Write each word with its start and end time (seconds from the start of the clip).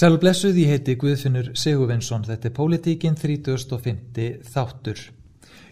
Sælu 0.00 0.16
blessuð, 0.16 0.56
ég 0.56 0.70
heiti 0.70 0.94
Guðfinnur 0.96 1.50
Sigurvinsson, 1.60 2.22
þetta 2.24 2.46
er 2.48 2.52
Pólitíkin 2.56 3.18
3050 3.20 4.46
þáttur. 4.48 5.00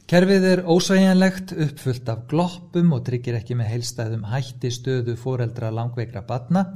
Kerfið 0.05 0.43
er 0.51 0.61
ósæjanlegt, 0.69 1.55
uppfullt 1.65 2.11
af 2.13 2.27
gloppum 2.29 2.91
og 2.93 3.07
tryggir 3.07 3.39
ekki 3.39 3.55
með 3.57 3.71
heilstæðum 3.71 4.27
hætti 4.29 4.69
stöðu 4.75 5.15
foreldra 5.17 5.71
langveikra 5.73 6.21
batna 6.29 6.67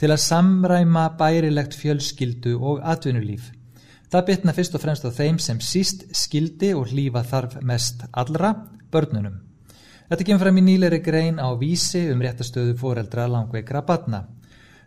til 0.00 0.08
að 0.14 0.22
samræma 0.24 1.02
bærilegt 1.18 1.76
fjölskyldu 1.76 2.54
og 2.56 2.80
atvinnulíf. 2.94 3.50
Það 4.08 4.24
bitna 4.30 4.54
fyrst 4.56 4.78
og 4.78 4.84
fremst 4.86 5.04
á 5.04 5.12
þeim 5.12 5.42
sem 5.44 5.60
síst 5.60 6.06
skildi 6.16 6.70
og 6.72 6.88
hlýfa 6.94 7.20
þarf 7.34 7.58
mest 7.60 8.06
allra, 8.16 8.54
börnunum. 8.88 9.42
Þetta 10.08 10.30
kemur 10.30 10.46
fram 10.46 10.62
í 10.62 10.64
nýleiri 10.70 11.02
grein 11.04 11.36
á 11.36 11.52
vísi 11.52 12.06
um 12.14 12.24
réttastöðu 12.24 12.78
foreldra 12.80 13.28
langveikra 13.28 13.84
batna. 13.84 14.22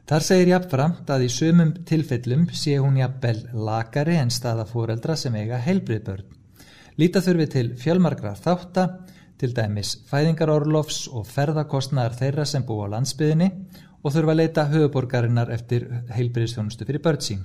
Þar 0.08 0.24
segir 0.24 0.50
jafnframt 0.54 1.10
að 1.12 1.26
í 1.26 1.28
sumum 1.28 1.72
tilfellum 1.84 2.46
sé 2.56 2.78
hún 2.80 2.96
jafnvel 2.96 3.42
lakari 3.68 4.14
en 4.16 4.30
staða 4.32 4.64
fóreldra 4.70 5.18
sem 5.20 5.34
eiga 5.36 5.58
heilbrið 5.60 6.04
börn. 6.06 6.30
Líta 6.96 7.20
þurfi 7.26 7.48
til 7.52 7.66
fjölmargra 7.76 8.32
þátta, 8.40 8.86
til 9.36 9.50
dæmis 9.58 9.98
fæðingarorlofs 10.08 11.10
og 11.12 11.28
ferðarkostnaðar 11.28 12.16
þeirra 12.22 12.46
sem 12.48 12.64
bú 12.64 12.78
á 12.88 12.88
landsbyðinni 12.94 13.50
og 14.00 14.14
þurfa 14.16 14.32
að 14.32 14.40
leita 14.40 14.66
höfuborgarinnar 14.72 15.52
eftir 15.52 15.90
heilbriðstjónustu 16.16 16.88
fyrir 16.88 17.04
börn 17.04 17.26
sín. 17.28 17.42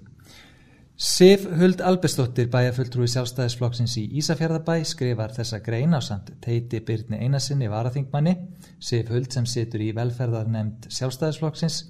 Sif 0.94 1.48
Huld 1.58 1.82
Albestóttir 1.82 2.46
bæjafulltrúi 2.52 3.08
sjálfstæðisflokksins 3.10 3.96
í 3.98 4.04
Ísafjörðabæ 4.20 4.84
skrifar 4.86 5.34
þessa 5.34 5.58
grein 5.66 5.98
á 5.98 6.00
samt 6.04 6.30
teiti 6.44 6.78
Byrni 6.78 7.18
Einarsinni 7.26 7.66
varaþingmanni. 7.72 8.36
Sif 8.78 9.10
Huld 9.10 9.34
sem 9.34 9.50
situr 9.50 9.82
í 9.82 9.90
velferðarnemnd 9.96 10.86
sjálfstæðisflokksins 10.94 11.80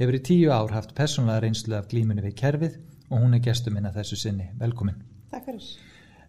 hefur 0.00 0.16
í 0.16 0.22
tíu 0.24 0.52
ár 0.54 0.72
haft 0.72 0.94
persónlega 0.96 1.44
reynslu 1.44 1.76
af 1.76 1.90
glímunni 1.90 2.24
við 2.24 2.36
kerfið 2.40 2.78
og 3.10 3.20
hún 3.20 3.36
er 3.36 3.44
gestur 3.44 3.74
minna 3.74 3.92
þessu 3.92 4.16
sinni. 4.16 4.48
Velkomin. 4.60 4.96
Takk 5.30 5.48
fyrir. 5.50 5.66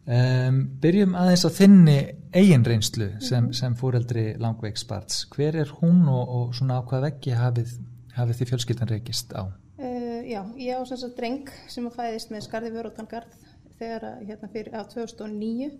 Um, 0.01 0.63
byrjum 0.81 1.13
aðeins 1.13 1.45
á 1.45 1.49
þinni 1.53 1.97
eigin 2.33 2.65
reynslu 2.65 3.11
sem, 3.21 3.45
-hmm. 3.45 3.53
sem 3.53 3.75
fóreldri 3.77 4.35
langveiksparts. 4.41 5.27
Hver 5.29 5.55
er 5.55 5.69
hún 5.79 6.07
og, 6.09 6.29
og 6.29 6.55
svona 6.55 6.81
á 6.81 6.85
hvað 6.85 7.05
veggi 7.05 7.35
hafið, 7.37 7.75
hafið 8.17 8.39
því 8.39 8.47
fjölskyldan 8.49 8.89
reykist 8.89 9.33
á? 9.37 9.45
Uh, 9.77 10.21
já, 10.25 10.41
ég 10.57 10.75
á 10.75 10.81
þess 10.81 11.05
að 11.05 11.15
dreng 11.15 11.53
sem 11.67 11.87
að 11.87 11.95
fæðist 11.99 12.31
með 12.31 12.47
skarði 12.47 12.71
vörutangarð 12.75 13.37
þegar 13.77 14.07
hérna 14.25 14.49
fyrir 14.51 14.73
á 14.73 14.81
2009 14.89 15.71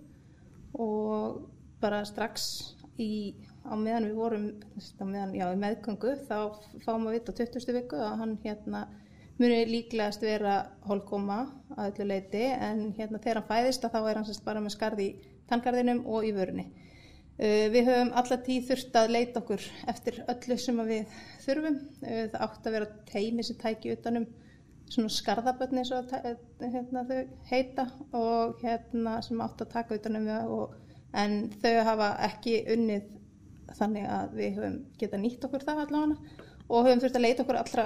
og 0.74 1.42
bara 1.82 2.06
strax 2.06 2.76
í 3.02 3.36
á 3.66 3.73
meðan 3.78 4.08
við 4.09 4.17
vorum 4.17 4.48
meðan, 5.06 5.36
já, 5.38 5.45
meðgöngu 5.58 6.16
þá 6.28 6.38
fáum 6.86 7.08
við 7.08 7.17
vitt 7.17 7.31
á 7.31 7.34
20. 7.42 7.73
viku 7.78 8.02
að 8.02 8.18
hann 8.22 8.36
hérna 8.44 8.86
muni 9.42 9.62
líklegast 9.70 10.22
vera 10.26 10.56
holkoma 10.86 11.44
að 11.76 11.92
öllu 11.92 12.08
leiti 12.12 12.44
en 12.52 12.92
hérna 12.98 13.22
þegar 13.22 13.42
hann 13.42 13.50
fæðist 13.50 13.88
þá 13.88 14.00
er 14.02 14.20
hann 14.20 14.42
bara 14.45 14.64
með 14.64 14.76
skarði 14.76 15.08
í 15.08 15.31
tanngarðinum 15.50 16.03
og 16.09 16.28
í 16.28 16.34
vörunni. 16.36 16.68
Uh, 17.42 17.72
við 17.73 17.88
höfum 17.90 18.12
alla 18.22 18.38
tíð 18.45 18.68
þurft 18.70 18.98
að 19.00 19.14
leita 19.16 19.42
okkur 19.42 19.64
eftir 19.90 20.20
öllu 20.30 20.58
sem 20.62 20.81
við 20.86 21.16
þurfum. 21.46 21.80
Uh, 22.03 22.25
það 22.34 22.44
átt 22.46 22.68
að 22.68 22.78
vera 22.78 22.92
teimi 23.09 23.46
sem 23.48 23.58
tæki 23.62 23.96
utanum 23.96 24.28
svona 24.92 25.14
skarðabötni 25.16 25.86
og 25.96 26.12
hérna, 26.59 27.06
þau 27.08 27.20
heita 27.48 27.88
og 28.18 28.62
hérna 28.62 29.18
sem 29.23 29.42
átt 29.42 29.64
að 29.64 29.73
taka 29.78 29.98
utanum 29.98 30.28
það 30.28 30.53
og, 30.58 30.78
en 31.16 31.38
þau 31.64 31.73
hafa 31.88 32.09
ekki 32.28 32.58
unnið 32.75 33.08
þannig 33.78 34.08
að 34.12 34.38
við 34.38 34.56
höfum 34.58 34.78
getað 35.02 35.24
nýtt 35.26 35.46
okkur 35.48 35.66
það 35.68 35.84
allavega 35.86 36.48
og 36.72 36.88
höfum 36.88 37.04
þurft 37.04 37.20
að 37.20 37.26
leita 37.26 37.46
okkur 37.46 37.60
allra 37.62 37.86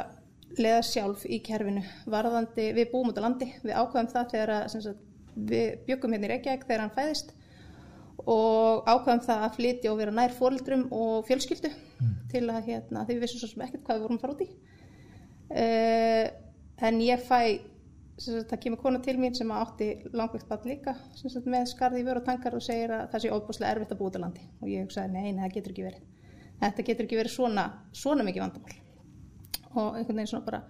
leða 0.62 0.84
sjálf 0.86 1.26
í 1.28 1.40
kerfinu 1.44 1.84
varðandi, 2.12 2.70
við 2.76 2.92
búum 2.92 3.10
út 3.12 3.20
á 3.20 3.26
landi, 3.26 3.50
við 3.64 3.76
ákvæðum 3.76 4.12
það 4.14 4.30
þegar 4.34 4.54
að, 4.56 4.68
sagt, 4.76 5.02
við 5.36 5.66
byggum 5.88 6.16
hérna 6.16 6.28
í 6.28 6.32
Reykjavík 6.32 6.68
þegar 6.68 6.84
hann 6.86 6.96
fæðist 6.96 7.34
og 8.32 8.88
ákvæðum 8.88 9.24
það 9.26 9.46
að 9.46 9.58
flytja 9.58 9.92
og 9.92 10.00
vera 10.00 10.16
nær 10.16 10.36
fórildrum 10.38 10.86
og 10.96 11.26
fjölskyldu 11.28 11.72
mm. 11.72 12.14
til 12.32 12.44
að 12.48 12.70
hérna, 12.70 13.04
því 13.04 13.18
við 13.18 13.26
vissum 13.26 13.42
svo 13.42 13.52
sem 13.52 13.66
ekkert 13.66 13.84
hvað 13.86 14.00
við 14.00 14.06
vorum 14.06 14.20
að 14.20 14.24
fara 14.24 14.36
út 14.36 14.46
í 14.46 14.50
uh, 15.60 16.26
en 16.88 17.02
ég 17.04 17.26
fæ 17.28 17.40
það 18.22 18.60
kemur 18.64 18.80
kona 18.80 19.02
til 19.04 19.18
mín 19.20 19.36
sem 19.36 19.52
átti 19.52 19.90
langveikt 20.16 20.48
ball 20.48 20.64
líka 20.70 20.96
sagt, 21.18 21.46
með 21.46 21.68
skarði 21.74 22.04
í 22.04 22.08
vöru 22.08 22.22
og 22.22 22.28
tankar 22.30 22.56
og 22.56 22.64
segir 22.64 22.94
að 22.96 23.10
það 23.12 23.26
sé 23.26 23.34
óbúslega 23.36 23.74
erfitt 23.76 23.92
að 23.92 24.00
búa 24.00 24.12
út 24.12 24.18
á 24.18 24.24
landi. 24.24 24.48
Og 24.62 24.72
ég 24.72 24.86
hugsaði 24.86 25.12
neina, 25.18 25.44
það 25.44 25.58
getur 25.58 25.76
ekki 25.76 25.88
verið. 25.90 26.32
Þetta 26.62 26.88
getur 26.88 27.08
ekki 27.08 27.20
verið 27.20 27.36
svona, 27.36 27.66
svona 27.92 28.24
mikið 28.24 28.46
vandamál. 28.46 28.80
Og 29.76 29.98
einhvern 30.00 30.22
veginn 30.22 30.32
svona 30.32 30.48
bara 30.48 30.64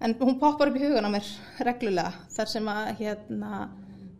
en 0.00 0.14
hún 0.20 0.38
poppar 0.38 0.70
upp 0.70 0.78
í 0.78 0.84
hugan 0.84 1.08
á 1.08 1.10
mér 1.10 1.28
reglulega 1.66 2.12
þar 2.30 2.50
sem 2.52 2.68
að 2.70 2.90
hérna 3.00 3.52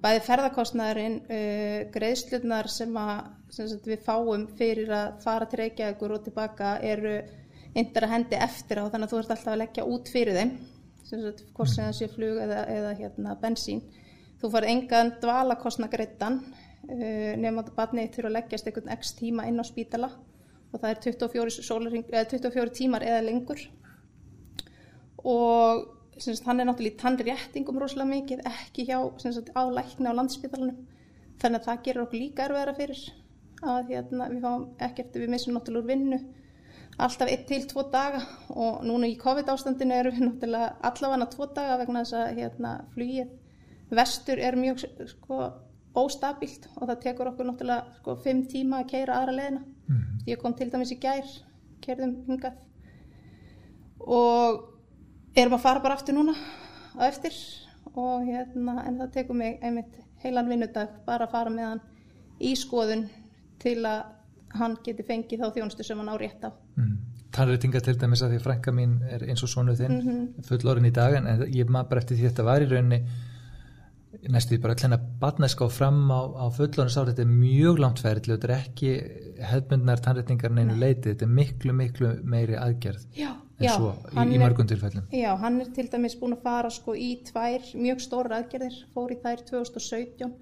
bæði 0.02 0.22
ferðarkostnæðurinn 0.26 1.18
uh, 1.22 1.80
greiðslutnar 1.94 2.70
sem 2.70 2.96
að 2.98 3.28
sem 3.54 3.68
sagt, 3.70 3.86
við 3.88 4.02
fáum 4.04 4.46
fyrir 4.58 4.90
að 4.92 5.22
fara 5.24 5.46
til 5.48 5.62
Reykjavíkur 5.62 6.16
og 6.18 6.24
tilbaka 6.26 6.74
eru 6.84 7.14
eindir 7.78 8.04
að 8.04 8.12
hendi 8.12 8.40
eftir 8.42 8.82
á 8.82 8.90
þannig 8.90 9.06
að 9.06 9.14
þú 9.14 9.20
ert 9.22 9.32
alltaf 9.34 9.54
að 9.54 9.62
leggja 9.62 9.86
út 9.88 10.10
fyrir 10.12 10.38
þeim 10.38 10.52
hvort 11.10 11.70
sem 11.72 11.86
það 11.86 11.96
sé 11.98 12.08
flug 12.12 12.40
eða, 12.44 12.62
eða 12.72 12.94
hérna, 12.98 13.36
bensín. 13.40 13.82
Þú 14.38 14.50
farið 14.54 14.72
engan 14.74 15.12
dvalakostna 15.22 15.88
greittan 15.90 16.40
uh, 16.44 17.34
nefnum 17.40 17.62
að 17.64 17.74
barnið 17.76 18.10
þurfa 18.14 18.30
að 18.30 18.36
leggjast 18.36 18.70
einhvern 18.70 18.94
x 18.94 19.14
tíma 19.18 19.46
inn 19.50 19.58
á 19.58 19.64
spítala 19.66 20.10
og 20.68 20.82
það 20.82 20.90
er 20.90 21.00
24, 21.06 21.54
sólaring, 21.64 22.04
24 22.12 22.74
tímar 22.76 23.06
eða 23.06 23.22
lengur. 23.24 23.62
Og 25.24 25.86
sagt, 26.20 26.44
hann 26.46 26.60
er 26.60 26.68
náttúrulega 26.68 26.94
í 26.94 27.00
tannréttingum 27.00 27.78
rosalega 27.80 28.12
mikið, 28.12 28.44
ekki 28.50 28.84
hjá 28.90 28.98
sagt, 29.22 29.52
á 29.56 29.62
lækna 29.64 30.12
á 30.12 30.18
landspítalanum. 30.18 30.76
Þannig 31.40 31.60
að 31.60 31.68
það 31.70 31.82
gerur 31.86 32.04
okkur 32.04 32.20
líka 32.20 32.44
erfiðara 32.44 32.74
fyrir 32.76 33.02
að 33.62 33.92
hérna, 33.94 34.28
við 34.30 34.44
fáum 34.44 34.66
ekki 34.86 35.04
eftir 35.04 35.24
við 35.24 35.32
missum 35.32 35.56
náttúrulega 35.56 35.82
úr 35.82 35.88
vinnu 35.88 36.18
alltaf 36.98 37.30
einn 37.30 37.44
til 37.46 37.66
tvo 37.70 37.84
daga 37.92 38.20
og 38.50 38.82
núna 38.86 39.06
í 39.06 39.16
COVID 39.20 39.50
ástandinu 39.52 39.94
eru 39.94 40.12
við 40.14 40.24
náttúrulega 40.26 40.70
allavega 40.90 41.28
tvo 41.34 41.46
daga 41.54 41.78
vegna 41.80 42.04
þess 42.04 42.16
að 42.18 42.40
hérna, 42.40 42.72
flugið 42.94 43.34
vestur 43.98 44.40
er 44.42 44.58
mjög 44.58 44.82
sko, 45.12 45.42
óstabílt 45.98 46.68
og 46.76 46.88
það 46.88 47.02
tekur 47.04 47.30
okkur 47.32 47.48
náttúrulega 47.48 48.00
sko, 48.00 48.16
fimm 48.24 48.42
tíma 48.50 48.82
að 48.82 48.90
keira 48.92 49.20
aðra 49.20 49.36
leðina. 49.36 49.62
Mm. 49.88 50.02
Ég 50.28 50.42
kom 50.42 50.56
til 50.58 50.68
dæmis 50.72 50.92
í 50.92 50.98
gær, 51.00 51.30
keirðum 51.84 52.18
hingað 52.26 52.58
og 54.04 54.66
erum 55.38 55.56
að 55.56 55.64
fara 55.64 55.82
bara 55.84 55.96
aftur 55.98 56.16
núna 56.16 56.34
á 56.98 57.06
eftir 57.08 57.34
og 57.94 58.26
hérna 58.26 58.82
en 58.86 59.00
það 59.00 59.14
tekur 59.14 59.38
mig 59.38 59.58
einmitt 59.62 59.96
heilan 60.22 60.50
vinnudag 60.50 61.00
bara 61.06 61.26
að 61.26 61.34
fara 61.34 61.52
með 61.54 61.70
hann 61.70 61.82
í 62.42 62.54
skoðun 62.58 63.06
til 63.62 63.80
að 63.86 64.17
hann 64.56 64.76
geti 64.84 65.04
fengið 65.06 65.44
þá 65.44 65.54
þjónustu 65.56 65.86
sem 65.86 65.98
hann 65.98 66.12
á 66.12 66.16
rétt 66.20 66.44
á 66.44 66.50
mm. 66.50 66.96
Tannreitinga 67.32 67.80
til 67.84 67.98
dæmis 68.00 68.22
að 68.24 68.34
því 68.34 68.38
frænka 68.44 68.72
mín 68.72 68.94
er 69.04 69.26
eins 69.28 69.42
og 69.44 69.50
svonuð 69.52 69.82
þinn 69.82 69.96
mm 69.98 70.06
-hmm. 70.06 70.44
full 70.48 70.70
orðin 70.70 70.88
í 70.88 70.94
dag 70.96 71.14
en 71.14 71.26
ég 71.52 71.68
maður 71.68 71.88
bara 71.90 72.00
eftir 72.00 72.16
því 72.16 72.30
þetta 72.30 72.46
var 72.46 72.62
í 72.62 72.70
rauninni 72.70 73.02
næstu 74.32 74.54
því 74.54 74.60
bara 74.62 74.74
að 74.74 74.82
hlenna 74.82 74.98
batnæska 75.20 75.66
á 75.66 75.70
fram 75.70 75.98
á, 76.10 76.20
á 76.40 76.46
fullorins 76.56 76.96
ári 76.96 77.12
þetta 77.12 77.26
er 77.26 77.34
mjög 77.34 77.82
langt 77.82 78.00
færið 78.00 78.30
þetta 78.32 78.48
er 78.48 78.54
ekki 78.56 78.92
hefðmyndnar 79.50 80.02
tannreitingar 80.04 80.54
neinu 80.56 80.78
leiti, 80.80 81.12
þetta 81.12 81.26
er 81.26 81.34
miklu 81.38 81.74
miklu 81.76 82.12
meiri 82.24 82.56
aðgerð 82.56 83.04
já, 83.18 83.30
en 83.58 83.66
já, 83.66 83.74
svo 83.76 83.92
í, 84.14 84.24
í 84.34 84.40
mörgum 84.40 84.70
tilfellum 84.70 85.06
Já, 85.12 85.30
hann 85.42 85.60
er 85.60 85.70
til 85.76 85.86
dæmis 85.92 86.16
búin 86.18 86.38
að 86.38 86.42
fara 86.48 86.72
sko 86.72 86.96
í 86.96 87.10
tvær 87.28 87.68
mjög 87.76 88.02
stóra 88.06 88.40
aðgerðir, 88.40 88.80
fór 88.94 89.12
í 89.12 89.20
þær 89.22 89.44
2017 89.52 90.34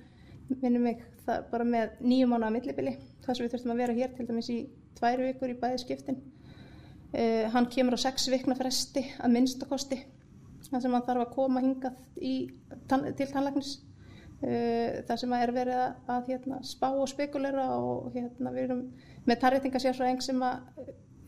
minnum 0.62 0.86
mig 0.86 1.02
það 1.26 1.46
bara 1.50 1.66
með 1.68 1.94
nýjum 2.00 2.34
ána 2.36 2.50
að 2.50 2.56
millibili 2.56 2.96
þar 3.24 3.36
sem 3.36 3.46
við 3.46 3.54
þurftum 3.54 3.74
að 3.74 3.80
vera 3.82 3.96
hér 3.96 4.12
til 4.14 4.26
dæmis 4.28 4.50
í 4.52 4.58
tvær 4.96 5.22
vikur 5.24 5.52
í 5.52 5.58
bæði 5.60 5.80
skiptin. 5.82 6.20
Uh, 7.16 7.46
hann 7.54 7.68
kemur 7.72 7.96
á 7.96 8.00
sex 8.02 8.28
vikna 8.32 8.56
fresti 8.58 9.04
að 9.22 9.34
minnstakosti 9.36 9.98
þar 10.66 10.82
sem 10.82 10.94
hann 10.96 11.04
þarf 11.06 11.22
að 11.22 11.34
koma 11.36 11.62
hingað 11.62 11.98
í, 12.18 12.34
tann, 12.90 13.06
til 13.16 13.28
tannlæknis. 13.30 13.76
Uh, 14.36 15.02
þar 15.08 15.20
sem 15.22 15.32
að 15.32 15.44
er 15.46 15.52
verið 15.56 15.80
að, 15.80 16.00
að 16.12 16.32
hérna, 16.32 16.60
spá 16.66 16.88
og 16.90 17.08
spekulera 17.08 17.66
og 17.78 18.10
hérna, 18.14 18.52
við 18.52 18.66
erum 18.66 18.82
með 19.26 19.40
tarritingasjárfræðing 19.44 20.24
sem 20.24 20.42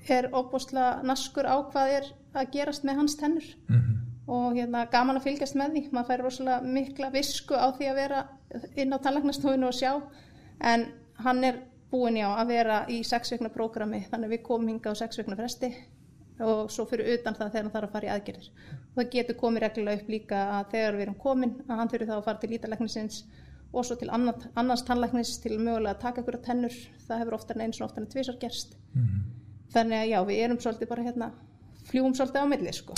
er 0.08 0.28
óbúslega 0.32 1.06
naskur 1.06 1.48
á 1.48 1.56
hvað 1.70 1.94
er 1.98 2.10
að 2.36 2.52
gerast 2.56 2.84
með 2.86 3.00
hans 3.02 3.16
tennur. 3.20 3.46
Mm 3.68 3.78
-hmm. 3.78 3.96
og 4.26 4.58
hérna, 4.58 4.84
gaman 4.92 5.16
að 5.16 5.26
fylgjast 5.30 5.56
með 5.56 5.72
því. 5.76 5.82
Maður 5.92 6.10
fær 6.10 6.24
rosalega 6.26 6.74
mikla 6.76 7.10
visku 7.14 7.54
á 7.56 7.66
því 7.72 7.88
að 7.88 8.00
vera 8.02 8.26
inn 8.76 8.94
á 8.94 8.98
tannlæknastofinu 8.98 9.68
og 9.68 9.76
sjá 9.76 9.92
en 10.60 10.86
hann 11.24 11.44
er 11.44 11.60
búin 11.90 12.18
já 12.20 12.28
að 12.28 12.50
vera 12.52 12.78
í 12.88 13.02
sexveikna 13.04 13.50
prógrami 13.52 14.04
þannig 14.10 14.34
við 14.36 14.42
komum 14.48 14.68
hinga 14.68 14.92
á 14.92 15.00
sexveikna 15.00 15.38
fresti 15.38 15.72
og 16.44 16.70
svo 16.70 16.84
fyrir 16.86 17.16
utan 17.16 17.34
það 17.34 17.50
þegar 17.52 17.64
hann 17.64 17.74
þarf 17.74 17.88
að 17.88 17.94
fara 17.96 18.08
í 18.08 18.12
aðgerðir 18.14 18.48
og 18.78 19.00
það 19.00 19.10
getur 19.14 19.38
komið 19.40 19.64
reglulega 19.64 20.02
upp 20.02 20.12
líka 20.14 20.42
að 20.58 20.70
þegar 20.74 20.96
við 20.96 21.06
erum 21.06 21.18
komin 21.24 21.54
að 21.66 21.80
hann 21.80 21.92
þurfi 21.92 22.08
þá 22.10 22.16
að 22.16 22.26
fara 22.28 22.42
til 22.42 22.50
lítalæknisins 22.52 23.18
og 23.72 23.84
svo 23.84 23.96
til 24.00 24.10
annars 24.12 24.84
tannlæknis 24.86 25.34
til 25.42 25.58
mögulega 25.58 25.96
að 25.96 26.04
taka 26.04 26.22
ykkur 26.22 26.38
að 26.38 26.46
tennur 26.46 26.78
það 27.08 27.22
hefur 27.22 27.38
oftar 27.38 27.58
en 27.58 27.66
eins 27.66 27.80
og 27.80 27.88
oftar 27.88 28.04
en 28.04 28.12
tvísar 28.12 28.38
gerst 28.40 28.76
mm 28.94 29.02
-hmm. 29.02 29.20
þannig 29.74 29.98
að 29.98 30.10
já 30.12 30.18
við 30.26 30.44
erum 30.44 30.60
svolítið 30.60 30.88
bara 30.88 31.02
hérna 31.02 31.30
fljúum 31.88 32.14
svolítið 32.14 32.44
á 32.44 32.46
milli 32.46 32.72
sko. 32.72 32.94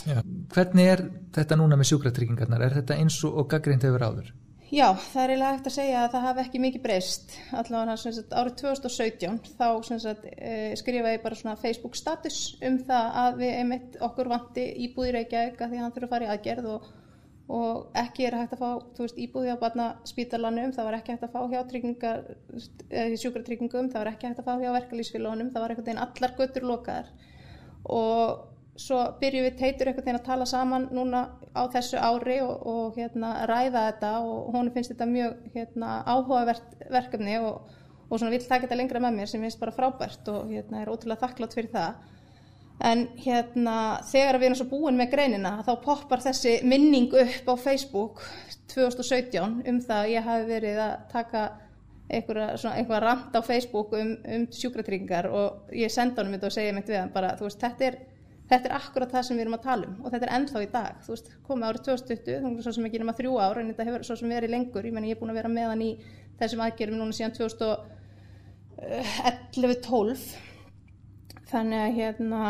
Hvernig 0.54 0.86
er 0.86 1.02
þetta 1.32 1.56
núna 1.56 1.76
með 1.76 1.90
sjúkratryggingarnar? 1.90 2.62
Er 2.62 2.74
þetta 2.80 2.94
eins 2.94 3.24
og 3.24 3.48
gaggrind 3.48 3.82
hefur 3.82 4.02
áður? 4.02 4.32
Já, 4.70 4.92
það 4.94 5.22
er 5.24 5.30
eiginlega 5.32 5.54
hægt 5.56 5.66
að 5.66 5.74
segja 5.74 6.02
að 6.04 6.12
það 6.12 6.24
hafi 6.28 6.40
ekki 6.44 6.58
mikið 6.62 6.82
breyst. 6.84 7.32
Allavega 7.58 8.12
árið 8.38 8.52
2017 8.60 9.40
þá 9.58 9.64
sagt, 9.88 10.28
e, 10.30 10.52
skrifaði 10.78 11.16
ég 11.16 11.24
bara 11.24 11.38
svona 11.40 11.58
Facebook 11.58 11.98
status 11.98 12.36
um 12.68 12.76
það 12.86 13.18
að 13.24 13.40
við 13.40 13.56
einmitt 13.56 13.98
okkur 14.06 14.30
vanti 14.30 14.68
íbúðir 14.86 15.18
ekki 15.24 15.40
að 15.40 15.56
því 15.64 15.80
að 15.80 15.82
hann 15.82 15.96
þurfa 15.96 16.06
að 16.06 16.14
fara 16.14 16.28
í 16.28 16.30
aðgerð 16.36 16.68
og, 16.70 16.86
og 17.56 17.98
ekki 18.04 18.28
er 18.28 18.38
hægt 18.38 18.54
að 18.54 18.62
fá 18.62 19.00
veist, 19.00 19.18
íbúði 19.26 19.56
á 19.58 19.62
barna 19.64 19.88
spítalanum, 20.12 20.76
það 20.76 20.88
var 20.90 20.98
ekki 21.00 21.16
hægt 21.16 21.26
að 21.26 21.34
fá 21.34 21.40
hjá 21.50 23.18
sjúkratryggingum, 23.24 23.90
það 23.90 24.04
var 24.04 24.12
ekki 24.12 24.30
hægt 24.30 24.44
að 24.44 24.52
fá 24.52 24.54
hjá 24.62 24.70
verkalýsfélagunum, 24.78 25.50
það 25.50 25.66
var 25.66 25.74
einhvern 25.74 25.90
veginn 25.90 26.04
allar 26.06 26.38
göttur 26.38 26.70
lokaðar 26.70 27.10
og 27.90 28.49
svo 28.78 29.00
byrjum 29.20 29.46
við 29.48 29.56
teitur 29.58 29.90
einhvern 29.90 30.04
veginn 30.04 30.20
að 30.20 30.28
tala 30.28 30.46
saman 30.48 30.86
núna 30.94 31.24
á 31.52 31.62
þessu 31.72 31.98
ári 31.98 32.38
og, 32.44 32.66
og 32.66 32.98
hérna, 32.98 33.32
ræða 33.50 33.84
þetta 33.88 34.12
og 34.22 34.54
hún 34.54 34.70
finnst 34.74 34.94
þetta 34.94 35.08
mjög 35.10 35.36
hérna, 35.54 35.96
áhugavert 36.06 36.86
verkefni 36.90 37.36
og, 37.42 37.72
og 38.08 38.14
svona 38.14 38.32
vil 38.34 38.44
taka 38.46 38.66
þetta 38.66 38.78
lengra 38.78 39.02
með 39.02 39.18
mér 39.18 39.32
sem 39.32 39.42
finnst 39.44 39.60
bara 39.60 39.74
frábært 39.74 40.30
og 40.32 40.52
hérna, 40.52 40.82
er 40.82 40.92
ótrúlega 40.92 41.26
þakklátt 41.26 41.56
fyrir 41.58 41.72
það. 41.74 42.06
En 42.90 43.02
hérna 43.20 43.74
þegar 44.08 44.38
við 44.40 44.48
erum 44.48 44.60
svo 44.62 44.68
búin 44.70 44.96
með 44.96 45.10
greinina 45.12 45.58
þá 45.66 45.74
poppar 45.84 46.22
þessi 46.24 46.60
minning 46.64 47.10
upp 47.12 47.50
á 47.52 47.54
Facebook 47.60 48.22
2017 48.72 49.66
um 49.68 49.82
það 49.84 49.98
að 49.98 50.12
ég 50.14 50.30
hafi 50.30 50.46
verið 50.48 50.80
að 50.86 50.94
taka 51.10 51.42
einhverja 52.10 53.00
rand 53.04 53.36
á 53.36 53.40
Facebook 53.44 53.92
um, 53.94 54.14
um 54.24 54.46
sjúkratryggingar 54.50 55.28
og 55.30 55.74
ég 55.76 55.92
senda 55.92 56.22
honum 56.22 56.38
þetta 56.38 56.48
og 56.48 56.56
segja 56.56 56.72
mitt 56.74 56.88
við 56.90 57.02
hann 57.02 57.12
bara 57.14 57.34
þú 57.38 57.46
veist 57.46 57.60
þetta 57.62 57.86
er 57.86 57.98
þetta 58.50 58.66
er 58.68 58.74
akkurat 58.76 59.12
það 59.14 59.24
sem 59.26 59.36
við 59.36 59.44
erum 59.44 59.56
að 59.56 59.66
tala 59.66 59.84
um 59.86 59.94
og 60.02 60.08
þetta 60.12 60.26
er 60.26 60.34
ennþá 60.36 60.58
í 60.64 60.72
dag, 60.72 60.94
þú 61.04 61.10
veist, 61.14 61.28
komið 61.46 61.66
árið 61.68 61.82
2020 61.88 62.40
þú 62.40 62.46
veist, 62.50 62.64
svo 62.66 62.74
sem 62.76 62.86
ekki 62.88 63.00
nema 63.02 63.18
þrjú 63.18 63.32
ár 63.38 63.56
en 63.60 63.68
þetta 63.70 63.86
hefur 63.88 64.02
svo 64.08 64.16
sem 64.20 64.32
verið 64.34 64.54
lengur, 64.54 64.86
ég 64.86 64.94
menn 64.96 65.08
ég 65.08 65.14
er 65.16 65.20
búin 65.20 65.32
að 65.32 65.40
vera 65.40 65.52
meðan 65.52 65.86
í 65.86 65.88
þessum 66.40 66.64
aðgerum 66.66 66.98
núna 67.00 67.14
síðan 67.16 67.36
2011-12 67.38 70.26
þannig 71.50 71.80
að 71.84 71.96
hérna 72.00 72.42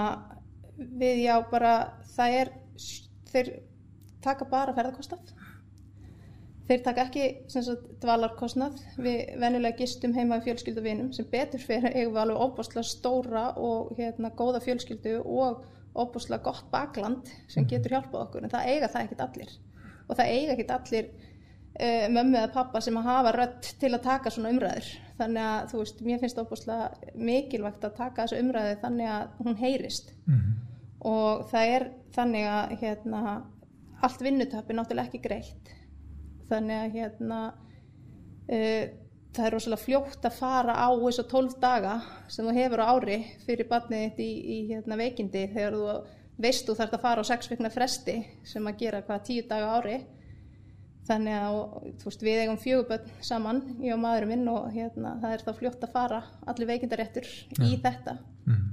við 0.79 1.17
já 1.27 1.35
bara 1.51 1.73
það 2.15 2.29
er, 2.41 2.49
þeir 3.33 3.47
taka 4.25 4.45
bara 4.49 4.77
ferðarkostnað 4.77 5.25
þeir 6.71 6.83
taka 6.87 7.05
ekki 7.09 7.25
sagt, 7.51 7.87
dvalarkostnað. 8.03 8.79
Við 9.03 9.35
venjulega 9.43 9.79
gistum 9.81 10.15
heima 10.15 10.39
í 10.39 10.45
fjölskylduvinum 10.45 11.11
sem 11.17 11.27
betur 11.31 11.63
fyrir 11.63 11.97
eigum 11.97 12.15
við 12.15 12.23
alveg 12.23 12.43
óbáslega 12.45 12.87
stóra 12.87 13.45
og 13.59 13.91
hérna 13.99 14.31
góða 14.39 14.61
fjölskyldu 14.63 15.17
og 15.25 15.65
óbúslega 15.97 16.43
gott 16.45 16.71
bakland 16.71 17.27
sem 17.49 17.65
mhm. 17.65 17.71
getur 17.73 17.97
hjálpað 17.97 18.23
okkur 18.27 18.47
en 18.47 18.53
það 18.53 18.71
eiga 18.75 18.89
það 18.93 19.05
ekkit 19.07 19.25
allir 19.27 19.59
og 20.07 20.17
það 20.19 20.33
eiga 20.35 20.55
ekkit 20.55 20.73
allir 20.77 21.09
uh, 21.11 22.07
mömmu 22.15 22.39
eða 22.39 22.53
pappa 22.55 22.83
sem 22.85 22.99
að 23.01 23.09
hafa 23.11 23.33
rött 23.37 23.71
til 23.81 23.93
að 23.93 24.05
taka 24.07 24.33
svona 24.35 24.53
umræður 24.55 24.91
þannig 25.21 25.49
að 25.51 25.73
þú 25.73 25.83
veist, 25.83 26.03
mér 26.07 26.23
finnst 26.23 26.41
óbúslega 26.41 27.15
mikilvægt 27.31 27.87
að 27.87 27.97
taka 27.99 28.27
þessu 28.27 28.45
umræði 28.45 28.77
þannig 28.85 29.13
að 29.17 29.35
hún 29.41 29.59
heyrist 29.61 30.15
mm 30.27 30.37
-hmm. 30.37 30.55
og 31.13 31.45
það 31.51 31.75
er 31.75 31.91
þannig 32.15 32.47
að 32.47 32.77
hérna, 32.81 33.21
allt 34.01 34.23
vinnutöp 34.23 34.71
er 34.71 34.77
náttúrulega 34.79 35.07
ekki 35.09 35.23
greitt 35.29 35.75
þannig 36.49 36.77
að 36.77 36.93
hérna 36.99 37.41
uh, 38.49 38.85
það 39.35 39.47
er 39.47 39.55
rosalega 39.55 39.85
fljótt 39.85 40.27
að 40.27 40.39
fara 40.39 40.75
á 40.75 40.89
þessu 40.91 41.25
12 41.31 41.59
daga 41.63 41.97
sem 42.31 42.47
þú 42.47 42.55
hefur 42.57 42.83
á 42.83 42.87
ári 42.91 43.19
fyrir 43.45 43.69
barnið 43.71 44.07
þitt 44.07 44.23
í, 44.25 44.31
í 44.31 44.59
hérna, 44.71 44.99
veikindi 44.99 45.45
þegar 45.53 45.77
þú 45.77 45.99
veist 46.41 46.67
þú 46.67 46.77
þarfst 46.79 46.97
að 46.97 47.05
fara 47.05 47.23
á 47.23 47.31
6 47.31 47.53
vikna 47.53 47.71
fresti 47.73 48.17
sem 48.49 48.67
að 48.67 48.81
gera 48.83 49.05
hvað 49.07 49.23
10 49.29 49.49
daga 49.51 49.77
ári 49.79 50.01
þannig 51.11 51.37
að 51.37 51.61
veist, 52.05 52.27
við 52.27 52.43
eigum 52.43 52.61
fjöguböld 52.61 53.09
saman 53.25 53.63
ég 53.85 53.95
og 53.95 54.03
maðurinn 54.03 54.35
minn 54.35 54.53
og 54.53 54.69
hérna, 54.75 55.17
það 55.23 55.37
er 55.37 55.47
þá 55.47 55.51
fljótt 55.59 55.87
að 55.87 55.95
fara 55.95 56.21
allir 56.51 56.71
veikindaréttur 56.71 57.27
ja. 57.31 57.65
í 57.67 57.81
þetta 57.83 58.19
mm. 58.51 58.69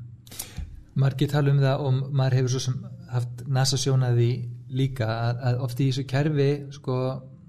Margi 0.98 1.28
tala 1.30 1.54
um 1.54 1.62
það 1.62 1.82
og 1.86 1.98
maður 2.10 2.40
hefur 2.40 2.54
svo 2.56 2.62
sem 2.64 2.78
haft 3.12 3.44
nasa 3.46 3.78
sjónaði 3.78 4.32
líka 4.74 5.08
að, 5.08 5.42
að 5.50 5.60
oft 5.68 5.82
í 5.82 5.90
þessu 5.92 6.06
kerfi 6.10 6.48
sko 6.76 6.96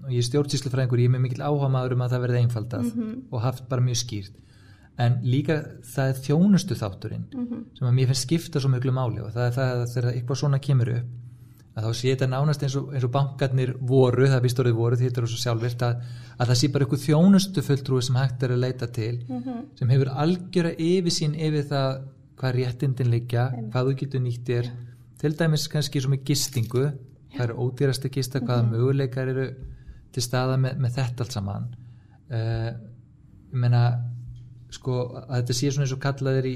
og 0.09 0.15
ég 0.17 0.23
er 0.23 0.27
stjórnsýslufræðingur, 0.27 1.01
ég 1.03 1.09
er 1.09 1.15
með 1.15 1.25
mikil 1.27 1.45
áhuga 1.45 1.69
maður 1.71 1.95
um 1.95 2.03
að 2.05 2.13
það 2.15 2.23
verði 2.25 2.43
einfaldað 2.43 2.85
mm 2.85 2.91
-hmm. 2.95 3.15
og 3.31 3.41
haft 3.45 3.69
bara 3.69 3.85
mjög 3.85 4.01
skýrt 4.03 4.35
en 4.99 5.15
líka 5.23 5.55
það 5.93 6.09
er 6.11 6.21
þjónustu 6.25 6.75
þátturinn 6.75 7.25
mm 7.31 7.45
-hmm. 7.45 7.63
sem 7.77 7.87
að 7.87 7.95
mér 7.97 8.07
finnst 8.11 8.27
skipta 8.27 8.59
svo 8.59 8.69
mjög 8.69 8.91
máli 8.91 9.21
og 9.23 9.31
það 9.31 9.45
er 9.47 9.53
það 9.57 9.73
að 9.75 9.89
þegar 9.93 10.13
eitthvað 10.13 10.41
svona 10.41 10.59
kemur 10.59 10.89
upp 10.97 11.07
að 11.75 11.85
þá 11.85 11.93
sé 11.95 12.11
þetta 12.11 12.27
nánast 12.27 12.63
eins 12.63 12.75
og, 12.75 12.93
eins 12.93 13.05
og 13.07 13.11
bankarnir 13.11 13.75
voru, 13.79 14.27
það 14.27 14.43
býst 14.43 14.59
orðið 14.59 14.79
voru 14.81 14.95
þetta 14.99 15.21
er 15.21 15.27
svo 15.27 15.41
sjálfvilt 15.43 15.81
að, 15.87 16.01
að 16.39 16.47
það 16.47 16.59
sé 16.59 16.67
bara 16.67 16.83
eitthvað 16.85 17.05
þjónustu 17.07 17.61
fulltrúi 17.61 18.01
sem 18.01 18.15
hægt 18.15 18.43
er 18.43 18.51
að 18.51 18.63
leita 18.65 18.87
til 18.87 19.15
mm 19.27 19.43
-hmm. 19.43 19.61
sem 19.79 19.89
hefur 19.89 20.09
algjöra 20.09 20.71
yfir 20.75 21.11
sín 21.11 21.35
yfir 21.35 21.63
það 21.71 22.01
hvað 22.39 22.55
réttindin 22.55 23.11
liggja, 23.11 23.51
hvað 23.71 23.85
þú 23.85 23.95
getur 23.99 24.21
nýtt 24.21 24.49
er 24.49 24.71
til 25.19 25.33
dæmis 25.37 25.67
kannski 25.67 26.01
svo 26.01 26.09
með 26.09 26.23
gistingu 26.23 26.91
hvað 27.35 27.45
eru 27.49 27.57
ódýrasti 27.63 28.09
gista, 28.09 28.39
hvaða 28.39 28.63
mhm. 28.63 28.71
möguleikar 28.73 29.27
eru 29.27 29.49
til 30.11 30.23
staða 30.23 30.57
með, 30.57 30.77
með 30.83 30.95
þetta 30.99 31.25
allt 31.25 31.37
saman 31.37 31.69
uh, 32.33 32.69
ég 33.49 33.57
meina 33.63 33.83
sko 34.73 34.99
að 35.25 35.39
þetta 35.39 35.57
sé 35.57 35.71
svona 35.71 35.87
eins 35.87 35.95
og 35.95 36.01
kallaðir 36.03 36.47
í, 36.49 36.55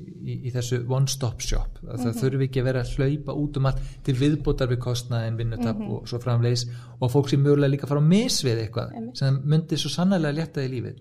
í, 0.00 0.36
í 0.48 0.52
þessu 0.54 0.80
one 0.88 1.10
stop 1.12 1.42
shop 1.44 1.80
mm 1.80 1.88
-hmm. 1.88 2.02
það 2.02 2.10
mhm. 2.10 2.18
þurfi 2.22 2.48
ekki 2.48 2.62
að 2.62 2.68
vera 2.70 2.84
að 2.84 2.92
hlaupa 2.96 3.36
út 3.42 3.60
um 3.60 3.70
allt 3.70 3.80
til 4.06 4.16
viðbútar 4.16 4.72
við 4.72 4.82
kostnaðin 4.86 5.36
vinnutap 5.40 5.76
mm 5.76 5.86
-hmm. 5.86 6.00
og 6.00 6.08
svo 6.08 6.18
framleis 6.18 6.66
og 7.00 7.10
fólk 7.12 7.28
sem 7.28 7.42
mögulega 7.42 7.74
líka 7.74 7.86
fara 7.86 8.00
að 8.00 8.12
misvið 8.14 8.58
eitthvað 8.64 8.92
mm 8.92 9.00
-hmm. 9.00 9.14
sem 9.14 9.40
myndir 9.44 9.78
svo 9.78 9.90
sannlega 9.90 10.32
létta 10.32 10.64
í 10.64 10.68
lífið 10.68 10.96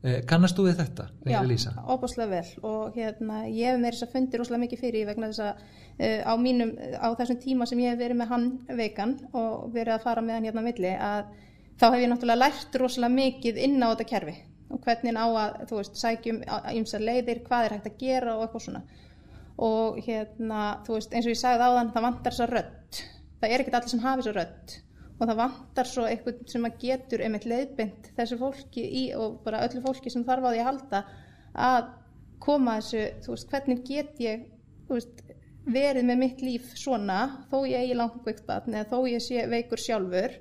kannast 0.00 0.56
þú 0.56 0.64
við 0.64 0.78
þetta? 0.80 1.06
Já, 1.28 1.40
óbúslega 1.84 2.30
vel. 2.30 2.52
Og 2.64 2.96
hérna 2.96 3.42
ég 3.52 3.68
hef 3.68 3.80
með 3.80 3.94
þess 3.94 4.06
að 4.06 4.14
fundi 4.14 4.40
rosalega 4.40 4.62
mikið 4.64 4.82
fyrir 4.84 5.08
vegna 5.10 5.28
þess 5.28 5.42
að 5.44 5.60
uh, 5.60 6.22
á, 6.24 6.32
mínum, 6.40 6.72
á 6.96 7.08
þessum 7.18 7.40
tíma 7.42 7.68
sem 7.68 7.82
ég 7.84 7.92
hef 7.92 8.00
verið 8.00 8.20
með 8.22 8.32
hann 8.32 8.46
veikan 8.80 9.14
og 9.36 9.68
verið 9.74 9.96
að 9.98 10.06
fara 10.06 10.24
með 10.24 10.38
hann 10.38 10.48
hérna 10.48 10.64
á 10.64 10.68
milli 10.70 10.94
að 10.96 11.22
þá 11.80 11.86
hef 11.88 12.00
ég 12.00 12.12
náttúrulega 12.12 12.42
lært 12.44 12.80
rosalega 12.80 13.18
mikið 13.18 13.62
inn 13.66 13.78
á 13.84 13.92
þetta 13.92 14.10
kerfi. 14.14 14.36
Og 14.70 14.82
hvernig 14.84 15.20
á 15.20 15.26
að, 15.26 15.62
þú 15.68 15.80
veist, 15.80 15.96
sækjum 15.98 16.42
ímsa 16.78 17.00
leiðir, 17.02 17.44
hvað 17.46 17.66
er 17.66 17.76
hægt 17.76 17.88
að 17.90 17.96
gera 18.00 18.36
og 18.36 18.44
eitthvað 18.44 18.66
svona. 18.68 18.84
Og 19.60 19.98
hérna, 20.06 20.60
þú 20.86 20.94
veist, 20.96 21.12
eins 21.12 21.26
og 21.26 21.34
ég 21.34 21.40
sagði 21.40 21.66
áðan, 21.66 21.90
það 21.92 22.06
vantar 22.06 22.36
svo 22.36 22.46
rött, 22.48 23.00
það 23.42 23.50
er 23.50 23.64
ekkert 23.64 23.80
allir 23.80 23.92
sem 23.92 24.04
hafi 24.04 24.24
svo 24.24 24.36
rött 24.36 24.78
og 25.20 25.28
það 25.28 25.40
vantar 25.42 25.88
svo 25.88 26.06
eitthvað 26.08 26.44
sem 26.48 26.64
að 26.64 26.78
getur 26.80 27.22
einmitt 27.24 27.46
leiðbind 27.48 28.12
þessu 28.16 28.38
fólki 28.40 28.84
í 29.02 29.02
og 29.16 29.40
bara 29.44 29.60
öllu 29.66 29.82
fólki 29.84 30.12
sem 30.12 30.24
þarf 30.24 30.48
á 30.48 30.50
því 30.50 30.62
að 30.62 30.70
halda 30.70 31.02
að 31.70 31.90
koma 32.40 32.78
þessu, 32.80 33.02
þú 33.24 33.34
veist, 33.34 33.50
hvernig 33.50 33.82
get 33.84 34.22
ég, 34.24 34.46
þú 34.88 34.96
veist, 34.96 35.20
verið 35.70 36.06
með 36.08 36.20
mitt 36.22 36.40
líf 36.44 36.72
svona, 36.78 37.18
þó 37.50 37.58
ég 37.68 37.84
eigi 37.84 37.98
langveikt 37.98 38.46
batn 38.48 38.78
eða 38.78 38.88
þó 38.94 39.10
ég 39.10 39.24
sé 39.24 39.44
veikur 39.50 39.82
sjálfur 39.82 40.38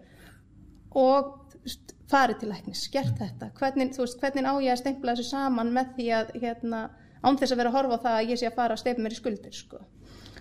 og 0.97 1.35
farið 2.09 2.39
til 2.41 2.49
læknis, 2.53 2.87
gert 2.93 3.19
þetta 3.19 3.51
hvernig, 3.59 3.91
veist, 3.99 4.19
hvernig 4.21 4.47
á 4.47 4.53
ég 4.63 4.73
að 4.73 4.81
stempla 4.81 5.15
þessu 5.17 5.33
saman 5.35 5.73
með 5.75 5.95
því 5.97 6.09
að 6.21 6.35
hérna, 6.39 6.83
án 7.19 7.37
þess 7.37 7.51
að 7.51 7.61
vera 7.61 7.73
að 7.73 7.77
horfa 7.81 7.99
á 7.99 8.03
það 8.05 8.19
að 8.21 8.31
ég 8.31 8.39
sé 8.39 8.47
að 8.47 8.59
fara 8.61 8.77
að 8.77 8.83
stefna 8.85 9.05
mér 9.05 9.15
í 9.17 9.19
skuldir 9.19 9.57
sko. 9.59 9.81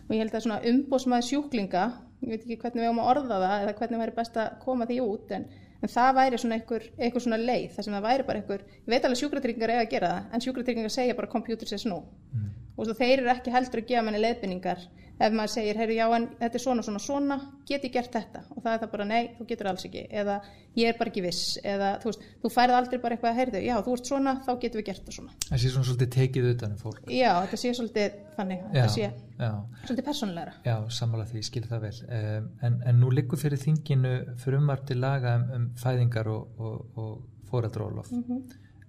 og 0.07 0.15
ég 0.15 0.23
held 0.23 0.37
að 0.39 0.45
svona 0.47 0.63
umbósmaði 0.71 1.27
sjúklinga 1.27 1.85
ég 2.23 2.31
veit 2.33 2.45
ekki 2.45 2.59
hvernig 2.63 2.83
við 2.83 2.91
áum 2.91 3.01
að 3.03 3.11
orða 3.13 3.41
það 3.43 3.57
eða 3.63 3.75
hvernig 3.81 4.03
væri 4.03 4.15
best 4.19 4.39
að 4.43 4.55
koma 4.65 4.87
því 4.89 4.99
út 5.05 5.35
en, 5.37 5.45
en 5.83 5.93
það 5.93 6.15
væri 6.19 6.41
svona 6.43 6.59
einhver, 6.59 6.87
einhver 6.99 7.25
svona 7.25 7.41
leið 7.43 7.69
það 7.75 7.87
sem 7.87 7.97
það 7.97 8.07
væri 8.09 8.29
bara 8.29 8.43
einhver, 8.43 8.65
ég 8.79 8.93
veit 8.93 9.09
alveg 9.09 9.21
sjúkratryggingar 9.23 9.75
er 9.75 9.83
að 9.83 9.93
gera 9.93 10.13
það 10.15 10.35
en 10.35 10.45
sjúkratryggingar 10.47 10.95
segja 10.95 11.19
bara 11.19 11.33
computer 11.35 11.71
says 11.71 11.87
no 11.87 12.01
mm. 12.35 12.49
og 12.77 12.91
þeir 12.99 13.23
eru 13.23 13.33
ekki 13.35 13.55
heldur 13.55 13.85
að 13.85 13.91
gefa 13.93 14.07
manni 14.09 14.23
leiðbynningar 14.25 14.89
ef 15.19 15.35
maður 15.35 15.53
segir, 15.53 15.79
heyrðu 15.81 15.97
já 15.99 16.07
en 16.15 16.27
þetta 16.39 16.59
er 16.59 16.63
svona 16.63 16.85
svona 16.87 17.03
svona, 17.03 17.37
get 17.67 17.85
ég 17.87 17.95
gert 17.95 18.15
þetta 18.15 18.45
og 18.55 18.63
það 18.63 18.73
er 18.73 18.83
það 18.83 18.93
bara 18.93 19.07
nei, 19.09 19.23
þú 19.39 19.47
getur 19.51 19.71
alls 19.71 19.87
ekki 19.89 20.05
eða 20.21 20.37
ég 20.79 20.93
er 20.93 20.99
bara 20.99 21.11
ekki 21.13 21.25
viss, 21.25 21.59
eða 21.67 21.91
þú 22.03 22.11
veist 22.11 22.27
þú 22.43 22.51
færð 22.55 22.77
aldrei 22.79 23.01
bara 23.03 23.17
eitthvað 23.17 23.33
að 23.33 23.41
heyrðu, 23.41 23.63
já 23.67 23.75
þú 23.87 23.97
ert 23.97 24.11
svona 24.13 24.35
þá 24.47 24.51
getur 24.63 24.81
við 24.81 24.87
gert 24.89 25.09
það 25.09 25.17
svona. 25.19 25.37
Það 25.49 25.63
sé 25.63 25.73
svona 25.75 25.89
svolítið 25.89 26.13
tekið 26.15 26.49
utanum 26.53 26.81
fólk. 26.83 27.01
Já, 27.11 27.31
þetta 27.43 27.61
sé 27.63 27.73
svolítið 27.79 28.19
fannig, 28.37 28.63
þetta 28.75 28.93
sé 28.95 29.05
já. 29.09 29.51
svolítið 29.89 30.09
personlegra. 30.11 30.55
Já, 30.69 30.77
samála 30.99 31.27
því, 31.33 31.45
skil 31.49 31.65
það 31.67 31.87
vel 31.89 31.95
um, 32.07 32.51
en, 32.69 32.79
en 32.93 33.01
nú 33.03 33.11
likur 33.15 33.43
fyrir 33.43 33.63
þinginu 33.63 34.15
frumar 34.39 34.85
til 34.87 35.01
laga 35.03 35.35
um, 35.41 35.49
um 35.57 35.69
fæðingar 35.83 36.31
og, 36.31 36.63
og, 36.63 36.99
og 37.03 37.49
fóradrólof 37.51 38.13
mm 38.13 38.25
-hmm. 38.29 38.43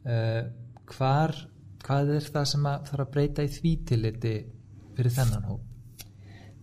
uh, 0.05 0.43
hvar 0.97 1.35
hvað 1.85 2.15
er 2.17 2.29
það 2.35 2.45
sem 2.45 2.65
að 2.65 2.85
þarf 2.91 3.05
að 3.05 3.11
breyta 3.15 3.43
í 3.43 3.51
því 3.55 3.73
tilliti 3.91 4.35
fyrir 4.97 5.15
þennan 5.15 5.49
hóp? 5.49 5.68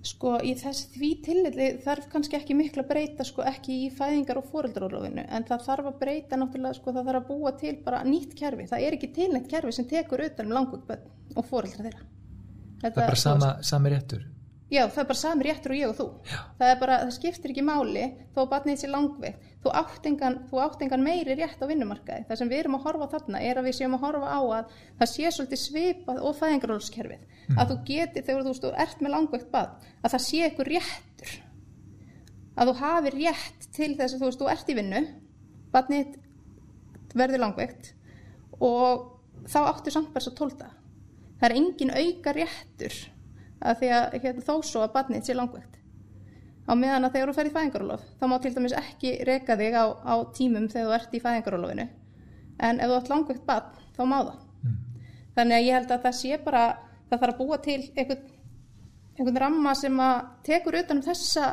Sko 0.06 0.36
í 0.44 0.52
þess 0.58 0.90
því 0.94 1.10
tilli 1.25 1.68
þarf 1.82 2.06
kannski 2.12 2.38
ekki 2.38 2.54
miklu 2.54 2.84
að 2.84 2.90
breyta 2.92 3.26
sko 3.26 3.42
ekki 3.48 3.78
í 3.86 3.88
fæðingar 3.96 4.38
og 4.40 4.46
fóreldrarólofinu 4.52 5.25
en 5.26 5.46
það 5.48 5.64
þarf 5.66 5.90
að 5.90 5.98
breyta 6.02 6.38
náttúrulega 6.38 6.78
sko 6.78 6.94
það 6.94 7.08
þarf 7.10 7.22
að 7.22 7.28
búa 7.32 7.52
til 7.62 7.75
bara 7.86 8.02
nýtt 8.06 8.36
kerfi. 8.38 8.68
Það 8.70 8.86
er 8.86 8.98
ekki 8.98 9.12
tilnætt 9.16 9.50
kerfi 9.50 9.75
sem 9.75 9.88
tekur 9.90 10.22
utan 10.28 10.50
um 10.50 10.56
langvöldbönn 10.60 11.36
og 11.36 11.48
fóreldra 11.50 11.88
þeirra. 11.88 12.06
Þetta, 12.82 12.94
það 12.94 13.02
er 13.02 13.10
bara 13.10 13.22
sama, 13.25 13.52
sami 13.66 13.94
réttur? 13.94 14.25
Já, 14.73 14.82
það 14.82 15.00
er 15.02 15.08
bara 15.11 15.18
sami 15.20 15.46
réttur 15.46 15.75
og 15.75 15.78
ég 15.80 15.90
og 15.92 15.96
þú. 15.99 16.06
Já. 16.30 16.40
það 16.58 16.73
er 16.73 16.80
bara, 16.82 16.99
það 17.04 17.14
skiptir 17.16 17.52
ekki 17.52 17.64
máli 17.66 18.06
þó 18.35 18.40
að 18.42 18.50
barnið 18.54 18.80
sé 18.80 18.90
langveikt. 18.90 19.46
Þú 19.66 19.73
átt 19.80 20.06
engan, 20.06 20.37
þú 20.50 20.61
átt 20.62 20.85
engan 20.87 21.02
meiri 21.02 21.37
rétt 21.38 21.62
á 21.62 21.66
vinnumarkaði. 21.66 22.26
Það 22.28 22.40
sem 22.40 22.50
við 22.52 22.62
erum 22.62 22.76
að 22.78 22.85
horfa 22.87 23.08
þarna 23.16 23.40
er 23.42 23.58
að 23.58 23.66
við 23.66 23.78
séum 23.80 23.96
að 23.96 24.04
horfa 24.06 24.28
á 24.30 24.40
að 24.58 24.76
það 25.00 25.11
sé 25.12 25.32
svolítið 25.35 25.62
svipað 25.62 26.20
og 26.23 26.37
fæðingarólskerfið 26.38 27.56
að 27.56 27.73
þú 27.73 27.78
geti 27.88 28.23
þegar 28.26 28.46
þú, 28.46 28.70
ert 28.85 29.02
með 29.02 29.14
langveikt 29.16 29.50
barn 29.50 29.90
að 30.02 30.14
það 30.14 30.25
sé 30.26 30.42
eitthvað 30.46 30.70
réttur. 30.70 31.35
Að 32.56 32.70
þú 32.70 32.76
hafi 32.80 33.12
rétt 33.16 33.66
til 33.75 33.92
þess 33.99 34.14
að 34.14 34.23
þú 34.23 34.30
veist, 34.30 34.40
þú 34.40 34.52
ert 34.54 34.70
í 34.70 34.78
vinnu 34.78 35.02
barnið 35.75 36.06
þitt 36.06 36.23
verður 37.16 37.42
langveikt 37.42 37.92
og 38.62 39.04
þá 39.49 39.58
áttu 39.66 39.92
samt 39.92 40.12
bara 40.14 40.25
svo 40.25 40.35
tólta 40.37 40.70
það 41.40 41.49
er 41.49 41.56
engin 41.61 41.92
auka 41.92 42.35
réttur 42.37 42.96
að 43.60 43.80
því 43.80 43.90
að 43.96 44.16
hérna, 44.22 44.44
þó 44.46 44.54
svo 44.64 44.84
að 44.84 44.94
barnið 44.96 45.26
sé 45.26 45.36
langveikt. 45.36 45.78
Á 46.66 46.72
meðan 46.75 47.06
að 47.06 47.14
þegar 47.14 47.30
þú 47.30 47.36
ferð 47.36 47.50
í 47.50 47.54
fæðingarólof 47.54 48.06
þá 48.18 48.25
má 48.26 48.36
til 48.42 48.52
dæmis 48.56 48.75
ekki 48.75 49.12
reka 49.28 49.56
þig 49.58 49.76
á, 49.78 49.84
á 50.02 50.14
tímum 50.34 50.66
þegar 50.72 50.88
þú 50.88 50.96
ert 50.96 51.14
í 51.14 51.22
fæðingarólofinu 51.22 51.86
en 52.66 52.80
ef 52.80 52.90
þú 52.90 52.96
ert 52.96 53.12
langveikt 53.12 53.46
barn 53.46 53.84
þá 53.96 54.02
má 54.10 54.16
það. 54.18 54.42
Þannig 55.36 55.56
að 55.56 55.66
ég 55.66 55.76
held 55.76 55.94
að 55.94 56.04
það 56.06 56.18
sé 56.18 56.40
bara 56.42 56.64
það 57.06 57.22
þarf 57.22 57.32
að 57.32 57.40
búa 57.40 57.58
til 57.62 57.78
einhvern, 57.94 58.28
einhvern 59.16 59.40
ramma 59.44 59.75
sem 59.78 60.02
að 60.02 60.16
tekur 60.48 60.78
utan 60.80 61.00
um 61.00 61.06
þessa 61.06 61.48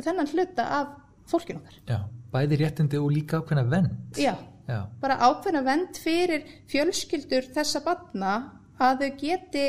þennan 0.00 0.30
hluta 0.32 0.66
af 0.80 0.94
fólkinu 1.30 1.60
okkar. 1.60 1.76
Já, 1.88 1.98
bæði 2.32 2.60
réttindi 2.60 3.00
og 3.00 3.12
líka 3.14 3.40
ákveðna 3.40 3.66
vend 3.70 4.18
já, 4.20 4.34
Já, 4.68 4.80
bara 5.00 5.18
ákveðna 5.24 5.62
vend 5.66 6.00
fyrir 6.00 6.44
fjölskyldur 6.70 7.48
þessa 7.54 7.82
barna 7.84 8.34
að 8.80 9.04
þau 9.04 9.20
geti 9.20 9.64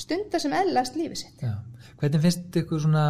stunda 0.00 0.40
sem 0.42 0.54
eðlast 0.54 0.96
lífið 0.98 1.22
sitt. 1.22 1.42
Já. 1.42 1.56
Hvernig 1.98 2.24
finnst 2.24 2.60
ykkur 2.62 2.82
svona 2.84 3.04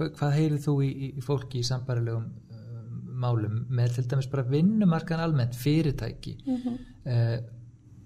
hvað 0.00 0.36
heyrið 0.36 0.62
þú 0.64 0.76
í, 0.84 0.90
í 1.20 1.24
fólki 1.24 1.60
í 1.60 1.66
sambarilegum 1.66 2.26
uh, 2.26 2.84
málum 3.20 3.64
með 3.68 3.98
til 3.98 4.06
dæmis 4.12 4.30
bara 4.32 4.46
vinnumarkan 4.48 5.24
almennt 5.24 5.58
fyrirtæki? 5.58 6.36
Mm 6.46 6.78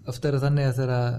ofta 0.04 0.28
er 0.28 0.36
það 0.36 0.44
þannig 0.44 0.66
að 0.68 0.78
þegar 0.78 1.14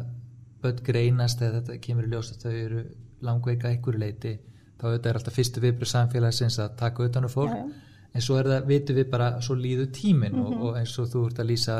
börn 0.65 0.83
greinast 0.85 1.41
eða 1.41 1.61
þetta 1.61 1.79
kemur 1.81 2.07
í 2.07 2.11
ljós 2.11 2.31
þau 2.41 2.51
eru 2.51 2.83
langveika 3.25 3.71
ykkur 3.73 3.97
leiti 4.01 4.35
þá 4.79 4.87
auðvitað 4.87 5.09
er 5.09 5.19
alltaf 5.19 5.37
fyrstu 5.37 5.63
viðbröð 5.63 5.91
samfélagsins 5.91 6.59
að 6.61 6.75
taka 6.79 7.05
utan 7.07 7.25
á 7.25 7.29
fólk. 7.31 7.53
Já, 7.55 7.93
en 8.15 8.23
svo 8.23 8.37
er 8.39 8.49
það, 8.51 8.67
vitum 8.69 8.99
við 8.99 9.07
bara 9.11 9.29
svo 9.43 9.55
líður 9.59 9.89
tíminn 9.95 10.37
og, 10.39 10.51
og 10.67 10.79
eins 10.79 10.93
og 11.01 11.09
þú 11.11 11.23
ert 11.29 11.41
að 11.41 11.49
lýsa 11.51 11.77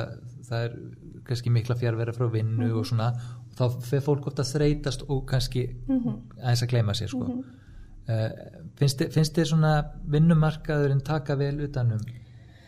það 0.48 0.68
er 0.68 0.78
kannski 1.26 1.52
mikla 1.54 1.78
fjárvera 1.80 2.14
frá 2.16 2.28
vinnu 2.32 2.70
og 2.80 2.88
svona 2.88 3.10
og 3.16 3.45
þá 3.56 3.64
fer 3.88 4.02
fólk 4.04 4.28
ofta 4.28 4.44
að 4.44 4.54
þreytast 4.56 5.06
og 5.10 5.26
kannski 5.30 5.66
aðeins 6.42 6.64
að 6.66 6.70
gleyma 6.74 6.94
sér 6.94 7.08
sko. 7.14 7.26
uh, 8.10 8.30
finnst, 8.80 9.00
þér- 9.02 9.12
finnst 9.16 9.36
þér 9.38 9.50
svona 9.54 9.74
vinnumarkaðurinn 10.12 11.04
taka 11.08 11.36
vel 11.40 11.56
utanum 11.68 12.02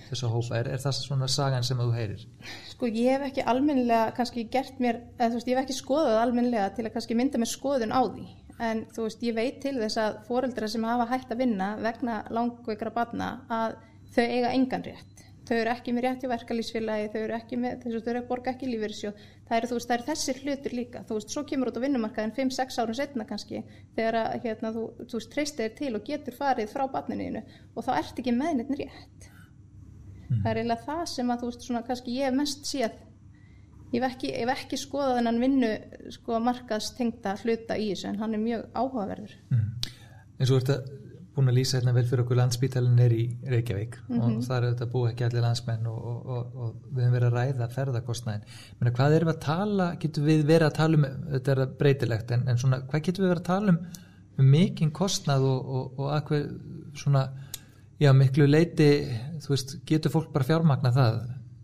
þessa 0.07 0.29
hópa, 0.31 0.55
er, 0.61 0.67
er 0.71 0.79
það 0.79 0.93
svona 1.01 1.27
sagan 1.27 1.63
sem 1.67 1.77
þú 1.77 1.89
heyrir? 1.91 2.21
Sko 2.71 2.87
ég 2.87 3.09
hef 3.11 3.25
ekki 3.27 3.43
almennilega 3.43 4.13
kannski 4.15 4.45
gert 4.49 4.77
mér, 4.79 5.01
eða 5.19 5.33
veist 5.35 5.47
ég 5.51 5.57
hef 5.57 5.65
ekki 5.65 5.75
skoðað 5.75 6.13
það 6.13 6.21
almennilega 6.23 6.69
til 6.77 6.85
að 6.87 6.93
kannski 6.93 7.17
mynda 7.19 7.41
mér 7.41 7.51
skoðun 7.51 7.91
á 7.91 8.01
því. 8.07 8.27
En 8.63 8.85
þú 8.95 9.03
veist 9.03 9.21
ég 9.27 9.35
veit 9.35 9.59
til 9.61 9.75
þess 9.81 9.97
að 10.01 10.15
foreldra 10.29 10.67
sem 10.71 10.83
hafa 10.87 11.09
hægt 11.11 11.29
að 11.35 11.43
vinna 11.43 11.67
vegna 11.83 12.21
langveikra 12.31 12.93
barna 12.95 13.27
að 13.51 13.75
þau 14.15 14.23
eiga 14.23 14.53
engan 14.55 14.87
rétt 14.87 15.26
þau 15.47 15.55
eru 15.57 15.71
ekki 15.71 15.93
með 15.95 16.05
rétt 16.05 16.25
í 16.25 16.29
verkalýsfélagi 16.31 17.07
þau 17.13 17.19
eru 17.21 17.35
ekki 17.37 17.59
með, 17.61 17.77
þess 17.83 17.97
að 17.97 18.03
þau 18.03 18.11
eru 18.13 18.21
að 18.21 18.27
borga 18.31 18.51
ekki 18.53 18.69
lífeyrissjóð. 18.71 19.23
Það 19.47 19.57
eru, 19.57 19.69
veist, 19.77 19.87
það 19.87 19.95
eru 19.97 20.07
þessir 20.09 20.41
hlutir 20.43 20.75
líka. 20.75 21.03
Þú 21.07 21.17
veist, 21.17 21.33
svo 21.33 21.43
kemur 21.47 21.71
út 21.71 21.79
á 21.79 21.85
vinnumarkaðin 21.85 22.35
5-6 22.35 22.79
árum 22.83 22.97
setna 22.97 23.27
kannski, 23.29 23.63
þegar 23.95 24.19
að 24.21 24.37
hérna, 24.43 24.73
þú, 24.75 24.83
þú 25.05 25.21
veist, 25.21 25.31
treystir 25.33 25.67
þér 25.67 25.75
til 25.79 25.91
og 25.95 26.05
getur 26.11 26.37
farið 26.37 26.71
frá 26.73 26.85
barninu 26.91 27.43
og 27.73 27.87
þá 27.87 27.91
ert 27.97 28.21
ekki 28.21 28.35
með 28.35 28.59
neitt 28.59 28.77
rétt. 28.81 29.29
Það 30.27 30.49
er 30.51 30.59
eiginlega 30.59 30.87
það 30.87 31.03
sem 31.13 31.29
að 31.31 31.43
þú 31.43 31.51
veist 31.51 31.67
svona 31.67 31.83
kannski 31.87 32.15
ég 32.17 32.35
mest 32.35 32.67
séð. 32.67 33.03
Ég 33.93 34.03
hef 34.03 34.07
ekki, 34.09 34.33
ekki 34.51 34.79
skoðað 34.81 35.21
þennan 35.21 35.37
vinnu 35.39 35.69
sko 36.11 36.39
markaðstengta 36.43 37.37
hluta 37.45 37.77
í 37.79 37.93
þessu 37.93 38.09
en 38.09 38.19
hann 38.19 38.35
er 38.35 38.41
mjög 38.43 38.65
áhugaverður. 38.75 39.37
Mm. 39.53 39.69
og 40.37 40.49
þú 40.49 40.57
ert 40.59 40.71
að 40.73 40.89
búin 41.37 41.51
að 41.51 41.57
lýsa 41.59 41.77
hérna 41.77 41.93
vel 41.95 42.05
fyrir 42.09 42.23
okkur. 42.23 42.39
Landsbítalinn 42.41 43.03
er 43.05 43.13
í 43.15 43.25
Reykjavík 43.53 43.99
og 44.17 44.39
það 44.45 44.57
er 44.57 44.67
þetta 44.67 44.89
búið 44.93 45.11
ekki 45.11 45.27
allir 45.27 45.45
landsmenn 45.45 45.89
og, 45.91 45.99
og, 46.11 46.31
og, 46.35 46.57
og 46.65 46.73
við 46.89 47.05
höfum 47.05 47.15
verið 47.17 47.27
að 47.27 47.37
ræða 47.37 47.69
ferðarkostnæðin 47.75 48.47
Menna, 48.79 48.93
hvað 48.97 49.17
erum 49.17 49.31
við 49.31 49.35
að 49.35 49.43
tala, 49.45 49.87
getum 50.01 50.27
við 50.27 50.43
verið 50.49 50.67
að 50.67 50.77
tala 50.79 50.99
um 50.99 51.07
þetta 51.35 51.53
er 51.53 51.63
breytilegt, 51.81 52.33
en, 52.35 52.47
en 52.47 52.61
svona 52.61 52.81
hvað 52.87 53.05
getum 53.07 53.25
við 53.25 53.33
verið 53.33 53.43
að 53.43 53.51
tala 53.51 53.73
um, 53.75 53.79
um 54.37 54.51
mikinn 54.57 54.93
kostnað 54.95 55.47
og, 55.47 55.71
og, 55.77 56.01
og 56.01 56.11
að 56.15 56.31
hver 56.31 56.47
svona 56.97 57.23
já, 58.01 58.11
miklu 58.13 58.49
leiti 58.49 58.89
þú 59.43 59.53
veist, 59.53 59.77
getur 59.87 60.13
fólk 60.13 60.33
bara 60.33 60.47
fjármagna 60.47 60.93
það 60.95 61.23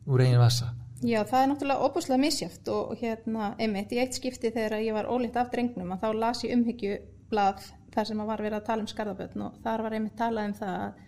úr 0.09 0.25
eigin 0.25 0.41
vasa? 0.41 0.71
Já, 1.03 1.19
það 1.27 1.39
er 1.41 1.49
náttúrulega 1.51 1.87
óbúslega 1.87 2.19
misjáft 2.21 2.69
og 2.71 2.93
hérna, 3.01 3.53
einmitt, 3.59 3.91
í 3.91 3.99
eitt 3.99 4.15
skipti 4.15 4.53
þegar 4.53 4.79
ég 4.85 4.95
var 4.95 5.09
ólitt 5.11 5.35
af 5.39 5.49
drengnum 5.51 5.91
að 5.91 6.05
þá 6.05 6.09
las 6.21 6.43
ég 6.45 6.53
umhyggjublað 6.55 7.65
þar 7.93 8.09
sem 8.09 8.21
að 8.23 8.29
var 8.31 8.43
verið 8.45 8.59
að 8.59 8.67
tala 8.69 8.85
um 8.85 8.91
skarðabötn 8.91 9.45
og 9.47 9.59
þar 9.63 9.85
var 9.85 9.97
einmitt 9.97 10.17
talað 10.19 10.49
um 10.49 10.55
það 10.57 10.75
að, 10.79 11.03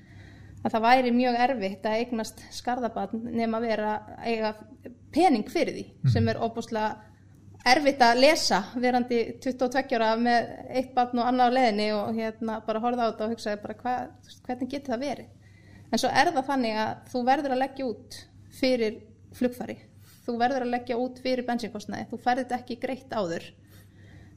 að 0.62 0.75
það 0.75 0.86
væri 0.86 1.15
mjög 1.15 1.42
erfitt 1.48 1.89
að 1.89 1.98
eignast 2.01 2.46
skarðabötn 2.60 3.27
nema 3.36 3.60
að 3.60 3.68
vera 3.70 3.92
að 3.96 4.30
eiga 4.30 4.54
pening 5.15 5.51
fyrir 5.51 5.77
því 5.80 6.13
sem 6.13 6.32
er 6.32 6.42
óbúslega 6.42 6.94
erfitt 7.65 8.04
að 8.06 8.22
lesa 8.22 8.60
verandi 8.77 9.22
22 9.42 9.98
ára 9.98 10.12
með 10.22 10.51
eitt 10.70 10.94
barn 10.94 11.22
og 11.22 11.30
annað 11.30 11.50
á 11.50 11.56
leðinni 11.58 11.88
og 11.96 12.13
hérna 12.20 12.60
bara 12.65 12.82
horfa 12.84 13.08
á 13.08 13.10
þetta 13.10 13.25
og 13.25 13.34
hugsaði 13.34 13.62
bara 13.63 13.77
hva, 13.80 13.96
hvernig 14.46 14.72
getur 14.72 14.94
það 14.94 15.06
verið? 15.06 15.32
En 15.89 16.01
svo 16.01 16.12
er 16.12 16.32
það 16.36 16.50
þannig 16.51 16.80
að 16.84 16.94
þú 17.12 17.24
verður 17.30 17.56
að 17.56 17.62
leggja 17.63 17.88
út 17.89 18.18
fyrir 18.60 18.98
flugfari. 19.36 19.77
Þú 20.25 20.38
verður 20.42 20.65
að 20.65 20.74
leggja 20.74 21.00
út 21.01 21.22
fyrir 21.22 21.48
bensinkostnaði 21.48 22.10
þú 22.12 22.22
þetta 22.25 22.60
ekki 22.60 22.77
greitt 22.82 23.13
áður 23.13 23.50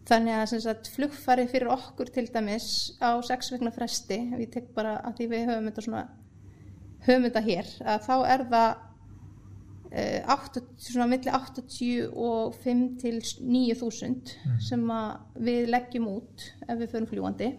þannig 0.09 0.38
að 0.38 0.47
sem 0.53 0.62
sagt, 0.65 0.91
flugfari 0.95 1.47
fyrir 1.50 1.71
okkur 1.73 2.11
til 2.12 2.27
dæmis 2.33 2.69
á 3.05 3.21
sex 3.27 3.53
vegna 3.53 3.73
fresti 3.75 4.19
við 4.35 4.50
tek 4.57 4.71
bara 4.77 4.99
að 5.05 5.21
því 5.21 5.31
við 5.33 5.49
höfum 5.50 5.71
þetta 5.71 5.85
svona 5.87 6.05
höfum 7.07 7.27
þetta 7.29 7.45
hér 7.49 7.73
að 7.85 8.07
þá 8.07 8.15
er 8.35 8.45
það 8.53 8.69
eh, 9.93 10.35
80, 10.37 10.69
svona 10.88 11.09
milli 11.12 11.35
85 11.35 12.85
til 13.03 13.17
9000 13.21 14.35
sem 14.69 14.91
að 14.95 15.43
við 15.49 15.73
leggjum 15.75 16.11
út 16.17 16.49
ef 16.67 16.77
við 16.81 16.95
förum 16.95 17.11
fljúandi 17.12 17.53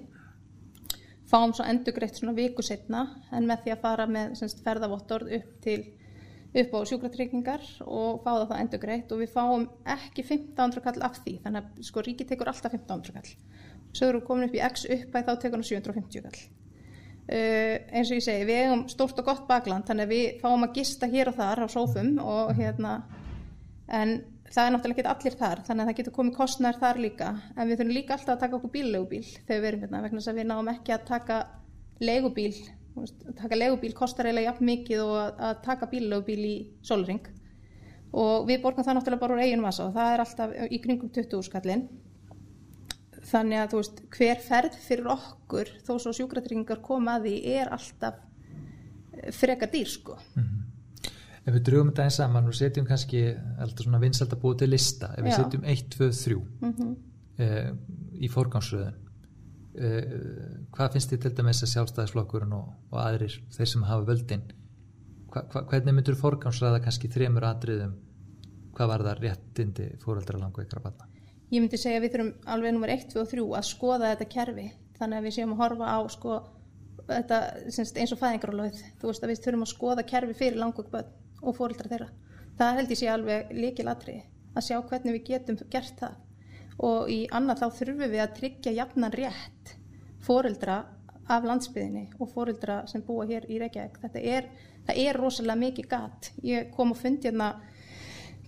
fáum 1.30 1.54
svo 1.54 1.66
endugreitt 1.70 2.18
svona 2.18 2.34
viku 2.38 2.66
setna 2.66 3.06
en 3.36 3.46
með 3.50 3.66
því 3.66 3.76
að 3.76 3.84
fara 3.86 4.10
með 4.10 4.36
semst, 4.42 4.64
ferðavottorð 4.66 5.36
upp 5.38 5.56
til 5.66 5.80
upp 6.50 6.72
á 6.74 6.80
sjúkratryggingar 6.90 7.66
og 7.86 8.24
fá 8.24 8.30
það 8.32 8.48
það 8.50 8.62
endugreitt 8.64 9.12
og 9.14 9.20
við 9.22 9.34
fáum 9.34 9.66
ekki 9.86 10.24
1500 10.26 10.86
kall 10.86 11.04
af 11.06 11.20
því. 11.22 11.36
Þannig 11.44 11.60
að 11.60 11.84
sko 11.90 12.04
ríki 12.06 12.26
tekur 12.30 12.50
alltaf 12.50 12.74
1500 12.74 13.14
kall. 13.20 13.36
Svo 13.94 14.10
eru 14.10 14.24
komin 14.26 14.50
upp 14.50 14.58
í 14.58 14.64
x 14.66 14.88
uppæð 14.90 15.30
þá 15.30 15.34
tekur 15.44 15.60
hann 15.60 15.70
750 15.70 16.26
kall. 16.26 16.42
Uh, 17.30 17.76
eins 17.94 18.10
og 18.10 18.18
ég 18.18 18.26
segi, 18.26 18.46
við 18.50 18.64
eigum 18.64 18.88
stórt 18.90 19.20
og 19.22 19.28
gott 19.28 19.46
bakland 19.46 19.86
þannig 19.86 20.08
að 20.08 20.14
við 20.16 20.40
fáum 20.42 20.66
að 20.66 20.80
gista 20.80 21.06
hér 21.12 21.30
og 21.30 21.36
þar 21.38 21.62
á 21.62 21.68
sófum 21.70 22.16
og 22.24 22.56
hérna 22.58 22.94
en 23.86 24.16
það 24.50 24.64
er 24.64 24.74
náttúrulega 24.74 25.04
ekki 25.04 25.12
allir 25.12 25.38
þar 25.38 25.62
þannig 25.68 25.84
að 25.84 25.92
það 25.92 26.00
getur 26.00 26.16
komið 26.16 26.38
kostnær 26.40 26.80
þar 26.82 27.02
líka. 27.04 27.30
En 27.54 27.70
við 27.70 27.78
þurfum 27.78 27.94
líka 28.00 28.16
alltaf 28.16 28.34
að 28.34 28.42
taka 28.48 28.58
okkur 28.58 28.74
bíllegubíl 28.74 29.28
þegar 29.36 29.62
við 29.62 29.70
erum 29.70 29.86
hérna 29.86 30.02
vegna 30.08 30.24
þess 30.24 30.32
að 30.34 30.42
við 30.42 30.50
náum 30.50 30.74
ekki 30.74 30.96
að 30.96 31.06
taka 31.12 31.40
legubíl 32.02 32.56
að 32.98 33.36
taka 33.38 33.58
legubíl 33.58 33.94
kostar 33.98 34.30
eiginlega 34.30 34.52
jafn 34.52 34.70
mikið 34.70 35.04
og 35.04 35.16
að, 35.22 35.34
að 35.50 35.60
taka 35.66 35.90
bíllegubíl 35.92 36.42
í 36.46 36.56
sólring 36.86 37.28
og 38.10 38.48
við 38.50 38.64
borgum 38.64 38.86
það 38.86 38.98
náttúrulega 38.98 39.24
bara 39.24 39.36
úr 39.36 39.44
eigin 39.46 39.66
vasa 39.66 39.88
og 39.88 39.98
það 39.98 40.14
er 40.14 40.24
alltaf 40.24 40.56
í 40.70 40.80
kringum 40.84 41.12
20 41.14 41.46
skallin 41.46 41.84
þannig 43.30 43.62
að 43.62 43.74
þú 43.74 43.82
veist 43.82 44.02
hver 44.16 44.42
ferð 44.46 44.80
fyrir 44.82 45.12
okkur 45.14 45.70
þó 45.86 45.92
svo 46.02 46.16
sjúkratryggingar 46.18 46.82
koma 46.86 47.20
að 47.20 47.28
því 47.28 47.36
er 47.60 47.72
alltaf 47.76 48.18
eh, 48.18 49.30
frekar 49.36 49.72
dýr 49.74 49.92
sko. 49.92 50.18
Ef 51.46 51.54
við 51.56 51.62
drögum 51.70 51.92
þetta 51.92 52.08
eins 52.08 52.18
saman 52.20 52.50
og 52.50 52.58
setjum 52.58 52.88
kannski 52.90 53.22
alltaf 53.62 53.86
svona 53.86 54.02
til 54.60 54.70
lista 54.70 55.14
ef 55.16 55.24
við 55.24 55.32
Já. 55.32 55.38
setjum 55.44 55.70
1, 55.76 55.86
2, 55.96 56.10
3 56.24 56.40
mm 56.66 56.90
uh, 57.40 57.70
í 58.20 58.30
forgangsröðun 58.32 58.98
uh, 58.98 59.09
hvað 59.80 60.96
finnst 60.96 61.14
þið 61.14 61.22
til 61.24 61.34
dæmis 61.38 61.64
að 61.64 61.74
sjálfstæðisflokkurinn 61.74 62.56
og, 62.58 62.72
og 62.92 63.02
aðrir 63.04 63.36
þeir 63.56 63.72
sem 63.72 63.86
hafa 63.88 64.08
völdin 64.10 64.46
hva, 65.30 65.46
hva, 65.46 65.64
hvernig 65.72 65.96
myndur 65.96 66.18
forgangsröða 66.20 66.82
kannski 66.84 67.12
þremur 67.12 67.48
atriðum 67.48 67.96
hvað 68.80 68.92
var 68.94 69.06
það 69.08 69.24
réttindi 69.26 69.88
fóreldra 70.04 70.40
langveikra 70.40 70.84
barna? 70.84 71.08
Ég 71.50 71.64
myndi 71.64 71.80
segja 71.82 72.00
að 72.00 72.06
við 72.06 72.14
þurfum 72.14 72.52
alveg 72.54 72.74
nummer 72.76 72.94
1, 72.94 73.10
2 73.12 73.20
og 73.24 73.30
3 73.32 73.46
að 73.58 73.68
skoða 73.68 74.12
þetta 74.14 74.28
kerfi. 74.36 74.66
Þannig 75.00 75.20
að 75.20 75.28
við 75.28 75.36
séum 75.36 75.54
að 75.56 75.62
horfa 75.64 75.92
á 75.92 76.00
sko, 76.14 76.38
þetta, 77.10 77.40
eins 77.66 78.14
og 78.14 78.22
fæðingarólöfið 78.22 78.82
þú 79.02 79.10
veist 79.10 79.26
að 79.26 79.34
við 79.34 79.44
þurfum 79.46 79.66
að 79.66 79.72
skoða 79.74 80.06
kerfi 80.12 80.38
fyrir 80.40 80.60
langveik 80.62 80.92
börn 80.94 81.14
og 81.42 81.58
fóreldra 81.58 81.92
þeirra. 81.92 82.10
Það 82.60 82.80
held 82.80 82.94
ég 82.94 83.00
sé 83.02 83.10
alveg 83.12 83.54
líkil 83.56 83.88
atriði 83.90 84.24
að 84.56 84.68
sjá 84.68 84.78
hvernig 84.80 85.16
við 85.18 85.26
getum 85.32 85.60
gert 85.74 86.00
það 86.00 86.18
og 86.86 87.12
í 87.12 87.20
annað 87.36 87.64
þá 87.64 87.68
þurfum 87.80 88.14
við 88.14 88.24
að 88.24 88.36
tryggja 88.40 88.76
jafnan 88.78 89.16
rétt 89.16 89.76
fóreldra 90.24 90.80
af 91.30 91.46
landsbyðinni 91.46 92.06
og 92.18 92.32
fóreldra 92.34 92.82
sem 92.90 93.04
búa 93.06 93.28
hér 93.30 93.46
í 93.52 93.60
Reykjavík. 93.62 94.00
Þetta 94.02 94.24
er, 94.36 94.50
er 94.96 95.20
rosalega 95.20 95.60
mikið 95.60 95.90
gatt. 95.92 96.32
Ég 96.46 96.72
kom 96.76 96.96
og 96.96 97.00
fundi 97.00 97.30
hérna, 97.30 97.52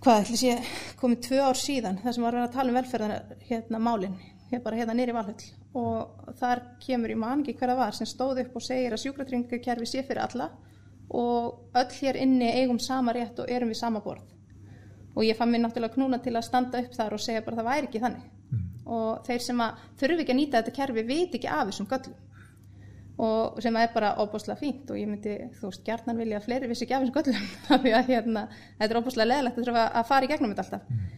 hvað 0.02 0.24
ætlis 0.24 0.44
ég, 0.48 0.70
komið 1.00 1.24
tvö 1.28 1.42
ár 1.46 1.60
síðan, 1.60 2.00
það 2.02 2.16
sem 2.16 2.26
var 2.26 2.38
að 2.42 2.54
tala 2.56 2.72
um 2.72 2.78
velferðar 2.80 3.34
hérna 3.48 3.82
málinn, 3.82 4.18
hér 4.50 4.64
bara 4.64 4.80
hérna 4.80 4.96
nýri 4.98 5.14
valhull 5.14 5.52
og 5.78 6.34
þar 6.36 6.60
kemur 6.82 7.12
í 7.14 7.16
mann 7.16 7.40
ekki 7.40 7.56
hverða 7.60 7.78
var 7.78 7.96
sem 7.96 8.08
stóð 8.08 8.42
upp 8.42 8.58
og 8.58 8.64
segir 8.64 8.92
að 8.92 9.00
sjúkratringakerfi 9.06 9.88
sé 9.88 10.02
fyrir 10.04 10.20
alla 10.26 10.50
og 11.16 11.72
öll 11.80 11.94
hér 11.96 12.18
inni 12.20 12.50
eigum 12.60 12.80
sama 12.80 13.14
rétt 13.16 13.40
og 13.40 13.48
erum 13.48 13.72
við 13.72 13.80
sama 13.80 14.02
borð 14.04 14.31
og 15.14 15.24
ég 15.26 15.38
fann 15.38 15.52
mér 15.52 15.64
náttúrulega 15.66 15.96
knúna 15.96 16.18
til 16.22 16.34
að 16.36 16.46
standa 16.46 16.82
upp 16.82 16.96
þar 16.96 17.16
og 17.16 17.22
segja 17.22 17.44
bara 17.44 17.60
það 17.60 17.70
væri 17.70 17.88
ekki 17.88 18.02
þannig. 18.02 18.28
Mm. 18.52 18.66
og 18.92 19.24
þeir 19.24 19.40
sem 19.40 19.60
að 19.64 19.80
þurfi 20.00 20.22
ekki 20.22 20.32
að 20.34 20.38
nýta 20.38 20.60
þetta 20.60 20.76
kerfi 20.76 21.02
veit 21.08 21.34
ekki 21.38 21.48
af 21.48 21.64
þessum 21.70 21.88
göllum. 21.88 22.18
Og 23.22 23.58
sem 23.62 23.76
er 23.76 23.90
bara 23.94 24.14
óbúslega 24.18 24.58
fínt 24.58 24.90
og 24.90 24.98
ég 24.98 25.08
myndi, 25.08 25.34
þú 25.60 25.68
veist, 25.68 25.82
gjarnan 25.86 26.20
vilja 26.20 26.38
að 26.40 26.46
fleiri 26.48 26.68
vissi 26.68 26.84
ekki 26.86 26.96
af 26.96 27.04
þessum 27.04 27.16
göllum. 27.18 27.48
Þannig 27.68 27.96
að 27.96 28.12
hérna, 28.12 28.44
þetta 28.80 28.88
er 28.88 29.00
óbúslega 29.00 29.28
leðilegt 29.30 29.58
að 29.58 29.66
þurfa 29.68 29.84
að 30.00 30.08
fara 30.10 30.26
í 30.26 30.30
gegnum 30.32 30.52
þetta 30.52 30.64
alltaf. 30.66 30.88
Mm. 30.88 31.10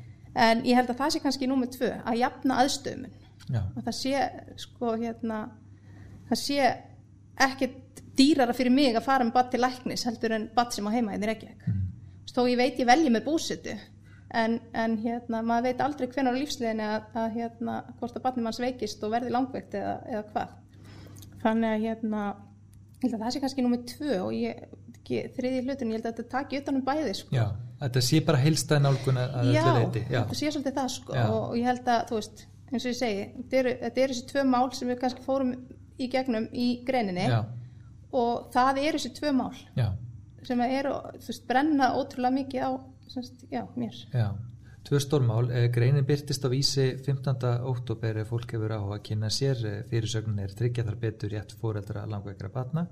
en 0.44 0.64
ég 0.66 0.78
held 0.78 0.90
að 0.90 1.00
það 1.00 1.14
sé 1.14 1.22
kannski 1.22 1.48
númið 1.50 1.74
tvö 1.78 1.90
að 2.02 2.20
jafna 2.20 2.58
aðstöðumun. 2.62 3.18
Að 3.54 3.82
það 3.86 3.96
sé, 3.98 4.24
sko, 4.58 4.94
hérna 4.98 5.40
það 6.30 6.40
sé 6.40 6.68
ekkert 7.44 8.02
dýrara 8.18 8.54
fyrir 8.56 8.74
mig 8.74 8.94
að 8.94 9.06
fara 9.06 9.26
með 9.26 9.34
badd 9.36 9.50
til 9.52 9.62
læknis 9.62 10.06
heldur 10.06 10.34
en 10.36 10.46
badd 10.54 10.74
sem 10.74 10.86
á 10.86 10.90
heima 10.94 11.16
mm. 11.16 11.84
Þó 12.35 12.45
ég 12.50 12.61
veit 12.61 12.81
ég 12.83 12.88
velji 12.88 13.12
með 13.14 13.26
búsitu 13.29 13.75
en, 14.35 14.59
en 14.75 14.97
hérna, 15.03 15.43
maður 15.47 15.69
veit 15.69 15.85
aldrei 15.85 16.09
hvernig 16.09 16.35
á 16.35 16.38
lífsliðinni 16.41 16.87
að, 16.88 17.11
að 17.23 17.29
hérna, 17.38 17.76
hvort 18.00 18.17
að 18.19 18.25
badnum 18.26 18.50
hans 18.50 18.62
veikist 18.62 19.05
og 19.07 19.14
verði 19.14 19.35
langveikt 19.35 19.76
eða, 19.79 19.99
eða 20.11 20.25
hvað 20.33 20.57
þannig 21.45 21.71
að 21.75 21.85
hérna 21.88 22.25
það 23.05 23.31
sé 23.35 23.43
kannski 23.43 23.64
nummið 23.64 23.87
tvö 23.93 24.17
og 24.25 24.33
ég 24.37 24.64
þriði 25.05 25.61
hlutin, 25.67 25.91
ég 25.93 25.99
held 25.99 26.07
að 26.09 26.14
þetta 26.14 26.31
taki 26.33 26.59
utanum 26.62 26.85
bæði 26.87 27.12
sko. 27.19 27.35
Já, 27.37 27.45
þetta 27.83 28.03
sé 28.07 28.21
bara 28.25 28.41
heilstæðin 28.41 28.88
álgun 28.88 29.21
að. 29.21 29.35
Já, 29.53 29.64
þetta 30.09 30.38
sé 30.38 30.53
svolítið 30.55 30.76
það 30.79 30.91
sko 30.95 31.25
og 31.35 31.57
ég 31.59 31.69
held 31.69 31.91
að, 31.93 32.07
þú 32.09 32.21
veist, 32.21 32.45
eins 32.71 32.87
og 32.87 32.91
ég 32.91 32.99
segi 32.99 33.26
þetta 33.37 33.61
eru, 33.61 33.75
þetta 33.83 34.05
eru 34.05 34.17
þessi 34.17 34.31
tvö 34.31 34.47
mál 34.49 34.64
sem 34.75 34.91
við 34.91 35.00
kannski 35.03 35.26
fórum 35.26 35.53
í 36.00 36.09
gegnum 36.11 36.49
í 36.50 36.69
greininni 36.87 37.26
Já. 37.29 37.38
og 38.17 38.49
það 38.55 38.81
eru 38.87 39.00
þessi 39.00 39.12
tvö 39.19 39.35
mál 39.37 39.53
Já. 39.76 39.91
Sem 40.48 40.64
eru, 40.66 40.96
þú 41.20 41.30
veist, 41.30 41.46
brenna 41.48 41.92
ótrúlega 41.98 42.36
mikið 42.38 42.66
á, 42.66 42.70
semst, 43.14 43.46
já, 43.52 43.62
mér. 43.78 43.96
Já, 44.12 44.26
tvö 44.88 45.00
stórmál. 45.02 45.48
Eh, 45.50 45.68
greinin 45.72 46.06
byrtist 46.08 46.44
á 46.44 46.48
vísi 46.52 46.86
15. 47.04 47.56
óttúber 47.64 48.20
ef 48.22 48.30
fólk 48.32 48.54
hefur 48.56 48.76
á 48.76 48.80
að 48.82 49.02
kynna 49.08 49.30
sér. 49.30 49.64
Eh, 49.64 49.82
fyrirsögnin 49.90 50.44
er 50.44 50.54
tryggja 50.54 50.84
þar 50.84 51.00
betur 51.00 51.34
rétt 51.34 51.56
fóreldra 51.60 52.06
langveikra 52.06 52.52
batna 52.52 52.88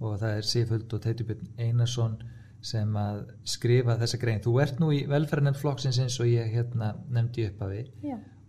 og 0.00 0.18
það 0.18 0.36
er 0.36 0.46
Sifhuld 0.48 0.92
og 0.96 1.02
Teitubjörn 1.04 1.48
Einarsson 1.60 2.18
sem 2.64 2.96
að 2.96 3.22
skrifa 3.44 3.96
þessa 4.00 4.20
grein. 4.20 4.40
Þú 4.44 4.60
ert 4.62 4.80
nú 4.80 4.90
í 4.92 5.04
velferðinend 5.08 5.58
flokksins 5.60 6.00
eins 6.00 6.18
og 6.20 6.28
ég 6.28 6.50
hérna 6.52 6.94
nefndi 7.12 7.46
upp 7.48 7.62
af 7.64 7.72
því 7.72 7.84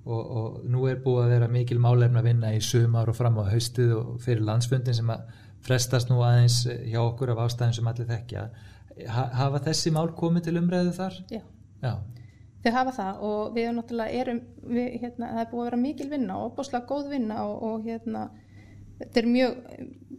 og, 0.06 0.22
og 0.22 0.66
nú 0.70 0.88
er 0.90 1.02
búið 1.04 1.26
að 1.26 1.34
vera 1.36 1.50
mikil 1.52 1.80
málefn 1.82 2.20
að 2.20 2.28
vinna 2.32 2.54
í 2.56 2.62
sumar 2.66 3.12
og 3.12 3.18
fram 3.18 3.38
á 3.38 3.52
haustið 3.52 3.94
og 3.98 4.16
fyrir 4.24 4.46
landsfundin 4.48 4.98
sem 4.98 5.12
að 5.14 5.28
frestast 5.66 6.12
nú 6.12 6.22
aðeins 6.26 6.64
hjá 6.66 7.00
okkur 7.04 7.34
af 7.34 7.44
ástæðin 7.46 7.78
sem 7.78 7.90
allir 7.92 8.10
þekkja 8.10 8.48
ha, 9.08 9.26
hafa 9.42 9.62
þessi 9.68 9.94
mál 9.96 10.10
komið 10.18 10.48
til 10.48 10.58
umræðu 10.62 10.94
þar? 10.98 11.18
Já, 11.32 11.42
Já. 11.84 11.94
þau 12.64 12.72
hafa 12.78 12.96
það 12.98 13.26
og 13.30 13.56
við 13.56 13.72
náttúrulega 13.78 14.24
erum 14.24 14.44
við, 14.62 14.88
hérna, 15.04 15.32
það 15.32 15.44
er 15.44 15.52
búið 15.52 15.64
að 15.64 15.70
vera 15.70 15.82
mikil 15.86 16.10
vinna 16.12 16.38
og 16.38 16.52
opbáslega 16.52 16.90
góð 16.92 17.12
vinna 17.16 17.40
og, 17.46 17.56
og 17.70 17.88
hérna 17.88 18.26
þetta 19.02 19.24
er 19.24 19.32
mjög, 19.36 19.56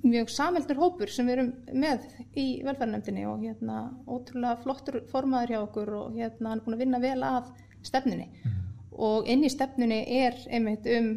mjög 0.03 0.33
samveldur 0.37 0.83
hópur 0.83 1.13
sem 1.13 1.29
við 1.29 1.39
erum 1.39 1.53
með 1.85 2.09
í 2.33 2.47
velferðarnefndinni 2.65 3.29
og 3.31 3.45
hérna 3.45 3.85
ótrúlega 4.07 4.59
flottur 4.65 5.03
formaður 5.13 5.55
hjá 5.55 5.61
okkur 5.63 5.95
og 6.01 6.19
hérna 6.19 6.53
hann 6.53 6.63
er 6.63 6.67
búin 6.67 6.79
að 6.79 6.85
vinna 6.87 7.03
vel 7.03 7.21
að 7.27 7.55
stefninni 7.83 8.31
mm 8.31 8.63
og 8.93 9.29
inn 9.31 9.45
í 9.45 9.51
stefnunni 9.53 10.03
er 10.21 10.37
einmitt 10.53 10.87
um 10.93 11.13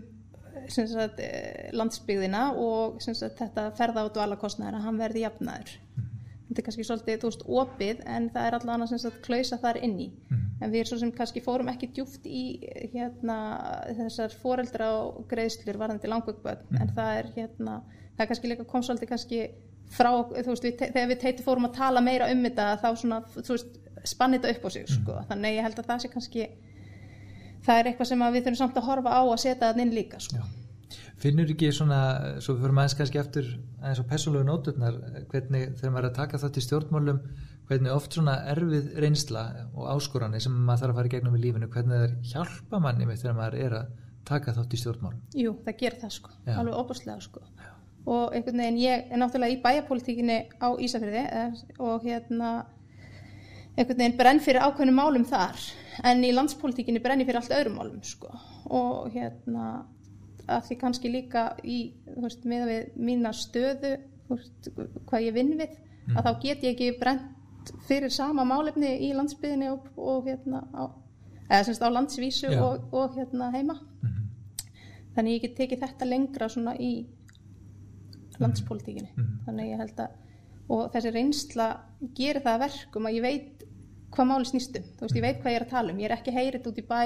sagt, 0.73 1.21
eh, 1.23 1.69
landsbyggðina 1.75 2.47
og 2.61 3.01
sagt, 3.03 3.37
þetta 3.39 3.69
ferða 3.77 4.05
á 4.05 4.13
dvalakostnæður 4.17 4.79
að 4.79 4.87
hann 4.87 4.99
verði 4.99 5.23
jafnaður 5.25 5.73
mm. 5.75 6.07
þetta 6.47 6.61
er 6.61 6.67
kannski 6.67 6.87
svolítið, 6.87 7.19
þú 7.21 7.31
veist, 7.31 7.45
opið 7.61 8.01
en 8.15 8.29
það 8.33 8.47
er 8.47 8.57
annars 8.61 8.95
að 8.97 9.19
klausa 9.25 9.59
þar 9.61 9.81
inn 9.85 9.95
í 9.99 10.09
mm. 10.13 10.41
en 10.61 10.73
við 10.73 10.81
erum 10.81 10.91
svo 10.91 10.99
sem 11.03 11.13
kannski 11.19 11.43
fórum 11.45 11.71
ekki 11.73 11.91
djúft 11.95 12.27
í 12.29 12.43
hérna 12.95 13.37
þessar 14.01 14.35
foreldra 14.41 14.91
og 15.03 15.23
greiðslur 15.31 15.79
varðandi 15.81 16.11
langvöggböð 16.11 16.67
mm. 16.69 16.81
en 16.81 16.93
það 16.97 17.21
er 17.21 17.31
hérna, 17.37 17.79
það 18.17 18.29
kannski 18.31 18.51
líka 18.51 18.67
kom 18.69 18.85
svolítið 18.85 19.13
kannski 19.13 19.41
frá, 19.95 20.11
þú 20.33 20.51
veist, 20.51 20.65
við, 20.65 20.77
þegar 20.81 21.09
við 21.11 21.19
teiti 21.21 21.45
fórum 21.45 21.67
að 21.69 21.75
tala 21.77 22.03
meira 22.03 22.29
um 22.33 22.45
þetta 22.47 22.69
þá 22.81 22.87
svona, 22.97 23.19
þú 23.35 23.51
veist, 23.53 23.81
spann 24.05 24.35
þetta 24.35 24.53
upp 24.53 24.65
á 24.65 24.69
sig, 24.73 24.87
sko, 24.89 25.13
mm. 25.13 25.27
þannig 25.29 25.59
ég 25.59 25.67
held 25.67 25.81
að 25.81 25.91
það 25.91 26.01
sé 26.03 26.11
kannski 26.13 26.47
það 27.65 27.79
er 27.79 27.89
eitthvað 27.91 28.11
sem 28.11 28.23
við 28.27 28.45
þurfum 28.45 28.61
samt 28.61 28.77
að 28.79 28.87
horfa 28.89 29.17
á 29.17 29.21
að 29.23 29.41
setja 29.43 29.57
það 29.65 29.83
inn 29.85 29.95
líka 29.95 30.21
sko. 30.23 30.45
Finnur 31.19 31.49
ekki 31.49 31.71
svona, 31.73 31.99
svo 32.43 32.53
við 32.55 32.65
fyrir 32.65 32.77
aðeins 32.77 32.95
kannski 32.99 33.19
eftir 33.21 33.51
aðeins 33.81 34.01
á 34.03 34.09
persónlegu 34.09 34.45
nóturnar 34.45 34.97
hvernig 35.31 35.69
þegar 35.79 35.93
maður 35.93 36.03
er 36.03 36.09
að 36.09 36.17
taka 36.19 36.41
það 36.41 36.55
til 36.55 36.65
stjórnmálum 36.65 37.21
hvernig 37.69 37.93
oft 37.93 38.15
svona 38.15 38.35
erfið 38.51 38.91
reynsla 39.01 39.45
og 39.73 39.87
áskoranir 39.95 40.43
sem 40.43 40.53
maður 40.53 40.83
þarf 40.83 40.93
að 40.93 40.99
fara 40.99 41.09
í 41.09 41.13
gegnum 41.15 41.37
í 41.37 41.41
lífinu, 41.41 41.69
hvernig 41.71 41.95
það 41.95 42.07
er 42.07 42.17
hjálpa 42.31 42.81
manni 42.83 43.07
með 43.09 43.23
þegar 43.23 43.37
maður 43.39 43.57
er 43.63 43.77
að 43.79 43.93
taka 44.29 44.53
þátt 44.57 44.75
í 44.75 44.81
stjórnmálum 44.81 45.39
Jú, 45.39 45.55
það 45.65 45.79
ger 45.81 45.97
það 46.03 46.13
sko, 46.19 46.35
Já. 46.45 46.53
alveg 46.59 46.77
óbúslega 46.81 47.25
sko 47.25 47.41
Já. 47.45 47.71
og 48.05 48.37
einhvern 48.37 48.61
veginn 48.61 48.81
ég 48.83 49.09
er 49.09 49.21
náttúrulega 49.21 49.55
í 49.55 49.59
bæjapolitíkinni 49.65 50.37
á 50.61 50.67
Ísafjörði 50.87 51.25
eh, 51.25 51.59
og 51.79 52.05
hérna 52.05 52.51
einhvern 53.75 53.99
veginn 53.99 54.17
brenn 54.19 54.41
fyrir 54.43 54.63
ákveðnum 54.63 54.95
málum 54.99 55.25
þar 55.27 55.59
en 56.07 56.23
í 56.23 56.31
landspolítikinni 56.35 57.01
brenni 57.03 57.27
fyrir 57.27 57.41
allt 57.41 57.55
öðrum 57.55 57.77
málum 57.79 58.03
sko. 58.03 58.31
og 58.71 59.11
hérna 59.13 59.85
að 60.47 60.67
því 60.67 60.77
kannski 60.81 61.11
líka 61.11 61.45
í 61.63 61.79
þú 62.07 62.25
veist, 62.25 62.43
með 62.47 62.67
við 62.69 62.99
mína 63.07 63.31
stöðu 63.35 63.95
veist, 64.29 64.69
hvað 65.09 65.25
ég 65.27 65.35
vinn 65.35 65.55
við 65.57 65.73
mm. 65.73 66.17
að 66.17 66.27
þá 66.27 66.31
get 66.43 66.63
ég 66.63 66.75
ekki 66.75 66.99
brent 67.01 67.73
fyrir 67.87 68.13
sama 68.13 68.45
málefni 68.45 68.91
í 69.07 69.11
landsbyðinni 69.17 69.71
og, 69.73 69.89
og 69.97 70.29
hérna 70.29 70.61
á, 70.71 70.85
eða 71.49 71.63
semst 71.67 71.85
á 71.85 71.89
landsvísu 71.89 72.51
og, 72.61 72.85
og 72.93 73.17
hérna 73.17 73.49
heima 73.55 73.79
mm. 73.79 74.19
þannig 75.17 75.39
ég 75.39 75.47
get 75.47 75.57
tekið 75.61 75.87
þetta 75.87 76.09
lengra 76.11 76.51
svona 76.51 76.75
í 76.77 76.93
landspolítikinni 78.39 79.11
mm. 79.15 79.33
þannig 79.47 79.73
ég 79.73 79.83
held 79.83 80.05
að 80.05 80.21
og 80.65 80.87
þessi 80.93 81.11
reynsla 81.13 81.67
gerir 82.17 82.41
það 82.45 82.63
verkum 82.63 83.07
að 83.07 83.17
ég 83.19 83.25
veit 83.25 83.54
hvað 84.15 84.29
máli 84.31 84.49
snýstum, 84.49 84.87
þú 84.95 85.05
veist, 85.05 85.17
ég 85.19 85.25
veit 85.25 85.41
hvað 85.41 85.53
ég 85.53 85.59
er 85.59 85.65
að 85.65 85.73
tala 85.75 85.93
um 85.93 85.99
ég 86.01 86.09
er 86.09 86.15
ekki 86.17 86.35
heyrið 86.35 86.69
út 86.71 86.81
í 86.81 86.87
bæ 86.87 87.01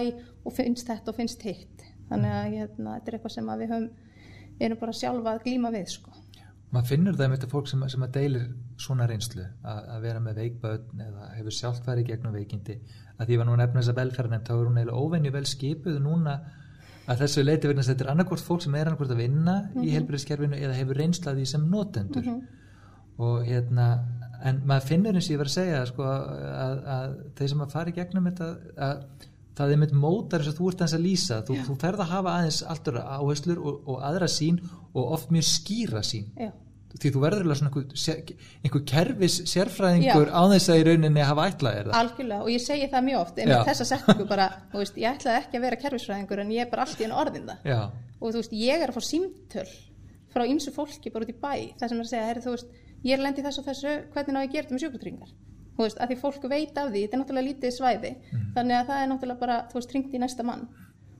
og 0.45 0.55
finnst 0.55 0.87
þetta 0.87 1.11
og 1.11 1.19
finnst 1.19 1.43
hitt, 1.47 1.83
þannig 2.09 2.37
að 2.37 2.55
hérna, 2.55 2.95
þetta 2.97 3.11
er 3.11 3.17
eitthvað 3.17 3.35
sem 3.35 3.51
við 3.51 3.73
höfum 3.73 3.89
við 4.59 4.65
erum 4.67 4.81
bara 4.81 4.97
sjálfa 5.01 5.35
að 5.35 5.43
glíma 5.47 5.73
við, 5.75 5.87
sko 5.97 6.15
maður 6.69 6.89
finnur 6.91 7.17
það 7.17 7.29
með 7.29 7.39
þetta 7.39 7.51
fólk 7.51 7.69
sem, 7.69 7.83
sem 7.89 8.03
að 8.05 8.15
deilir 8.17 8.47
svona 8.79 9.07
reynslu, 9.09 9.45
að, 9.65 9.79
að 9.95 10.03
vera 10.05 10.19
með 10.21 10.41
veikböðn 10.43 11.03
eða 11.07 11.29
hefur 11.37 11.55
sjálft 11.55 11.87
farið 11.87 12.11
gegnum 12.11 12.35
veikindi 12.35 12.75
að 13.17 13.31
því 13.31 13.39
að 13.39 13.49
nú 13.49 13.55
nefnum 13.57 13.81
þess 13.81 13.93
að 13.93 14.01
velferðanemt 14.03 14.49
þá 14.49 14.53
er 14.55 14.67
hún 14.67 14.77
eiginlega 14.79 15.03
óvenju 15.03 15.31
vel 15.33 15.45
skipuð 15.49 15.97
núna 16.03 16.35
að 17.09 17.23
þessu 17.23 17.43
leiti 17.43 17.69
verðin 17.69 17.83
að 17.83 17.89
þetta 17.89 18.05
er 18.05 18.11
annarkort 18.13 18.45
fólk 18.45 18.63
sem 18.63 18.77
er 18.77 18.89
annarkort 18.89 19.13
að 19.15 19.23
vinna 19.23 19.55
mm 19.55 19.65
-hmm. 19.65 19.81
í 19.81 19.87
mhm. 19.87 19.95
helbriðskerfinu 19.97 20.59
eða 20.59 20.77
hefur 20.77 21.01
reynslaði 21.01 21.45
sem 21.45 21.65
notendur 21.69 22.25
mm 22.25 22.35
-hmm. 22.35 22.43
og 23.17 23.45
hérna 23.45 23.87
en 24.45 24.61
maður 24.67 24.87
finnur 24.91 25.17
eins 25.17 25.27
og 25.27 25.35
ég 25.35 25.41
var 25.41 25.49
að 25.49 25.57
segja 25.57 25.81
sko, 25.89 26.05
að, 26.05 26.77
að 26.95 27.17
þeir 27.39 27.51
sem 27.53 27.65
að 27.65 27.75
fara 27.75 27.91
í 27.91 27.97
gegnum 27.97 28.29
þetta 28.29 28.49
að 28.89 29.03
það 29.59 29.73
er 29.73 29.81
með 29.81 29.93
mótar 29.99 30.43
eins 30.43 30.53
og 30.53 30.57
þú 30.59 30.71
ert 30.71 30.81
aðeins 30.83 30.95
að 30.95 31.05
lýsa. 31.05 31.41
Þú, 31.47 31.59
þú 31.67 31.75
ferð 31.81 32.05
að 32.05 32.11
hafa 32.13 32.37
aðeins 32.37 32.61
alltaf 32.73 32.99
áherslur 33.03 33.59
og, 33.59 33.77
og 33.91 34.01
aðra 34.07 34.31
sín 34.31 34.59
og 34.93 35.13
oft 35.17 35.33
mjög 35.35 35.47
skýra 35.49 36.03
sín 36.05 36.29
Já. 36.39 36.51
því 36.95 37.11
þú 37.15 37.23
verður 37.25 37.45
alveg 37.45 37.59
svona 37.59 37.73
einhver, 37.73 38.45
einhver 38.63 38.85
kervis 38.93 39.35
sérfræðingur 39.51 40.31
á 40.31 40.41
þess 40.53 40.71
að 40.71 40.79
í 40.79 40.85
rauninni 40.87 41.27
hafa 41.27 41.49
ætlað 41.51 41.91
algjörlega 41.99 42.45
og 42.45 42.53
ég 42.53 42.63
segi 42.63 42.89
það 42.93 43.05
mjög 43.09 43.25
oft 43.25 43.43
en 43.43 43.53
þess 43.67 43.83
að 43.83 43.91
setningu 43.91 44.29
bara, 44.31 44.47
veist, 44.73 44.97
ég 44.97 45.19
ætlaði 45.19 45.43
ekki 45.43 45.59
að 45.59 45.67
vera 45.67 45.81
kervisfræðingur 45.83 46.43
en 46.45 46.55
ég 46.55 46.65
er 46.65 46.71
bara 46.71 46.87
allt 46.87 47.03
í 47.03 47.05
enn 47.05 47.15
orðin 47.19 47.51
það. 47.51 47.69
Já. 47.69 47.79
og 48.19 48.33
þú 48.33 48.41
veist 48.41 48.57
ég 48.63 48.83
er 48.85 48.93
að 48.93 48.97
fá 48.97 49.09
símtöl 49.11 49.69
frá 50.29 50.45
ymsu 50.45 50.73
fólki 50.73 51.11
bara 51.13 51.27
út 51.27 51.33
í 51.33 51.37
bæ 51.37 51.53
það 51.77 51.91
sem 51.91 51.99
er 51.99 52.07
að 52.07 52.11
segja, 52.13 52.31
er, 52.31 52.41
þú 52.45 52.55
veist 52.55 52.79
ég 53.07 53.21
lendið 53.21 53.47
þessu 53.47 53.63
og 53.63 53.69
þessu, 53.69 53.95
hvernig 54.15 54.35
ná 54.35 54.43
ég 54.43 54.51
gert 54.57 54.73
með 54.73 54.85
sjúkutringar 54.85 55.31
þú 55.79 55.85
veist, 55.87 55.99
að 56.03 56.11
því 56.11 56.19
fólk 56.19 56.45
veit 56.51 56.77
af 56.77 56.91
því 56.91 57.01
þetta 57.05 57.15
er 57.15 57.21
náttúrulega 57.21 57.47
lítið 57.47 57.73
svæði 57.77 58.11
mm. 58.19 58.45
þannig 58.57 58.75
að 58.75 58.89
það 58.89 59.01
er 59.01 59.09
náttúrulega 59.13 59.43
bara, 59.45 59.57
þú 59.71 59.79
veist, 59.79 59.93
ringt 59.95 60.15
í 60.15 60.19
næsta 60.19 60.45
mann. 60.47 60.65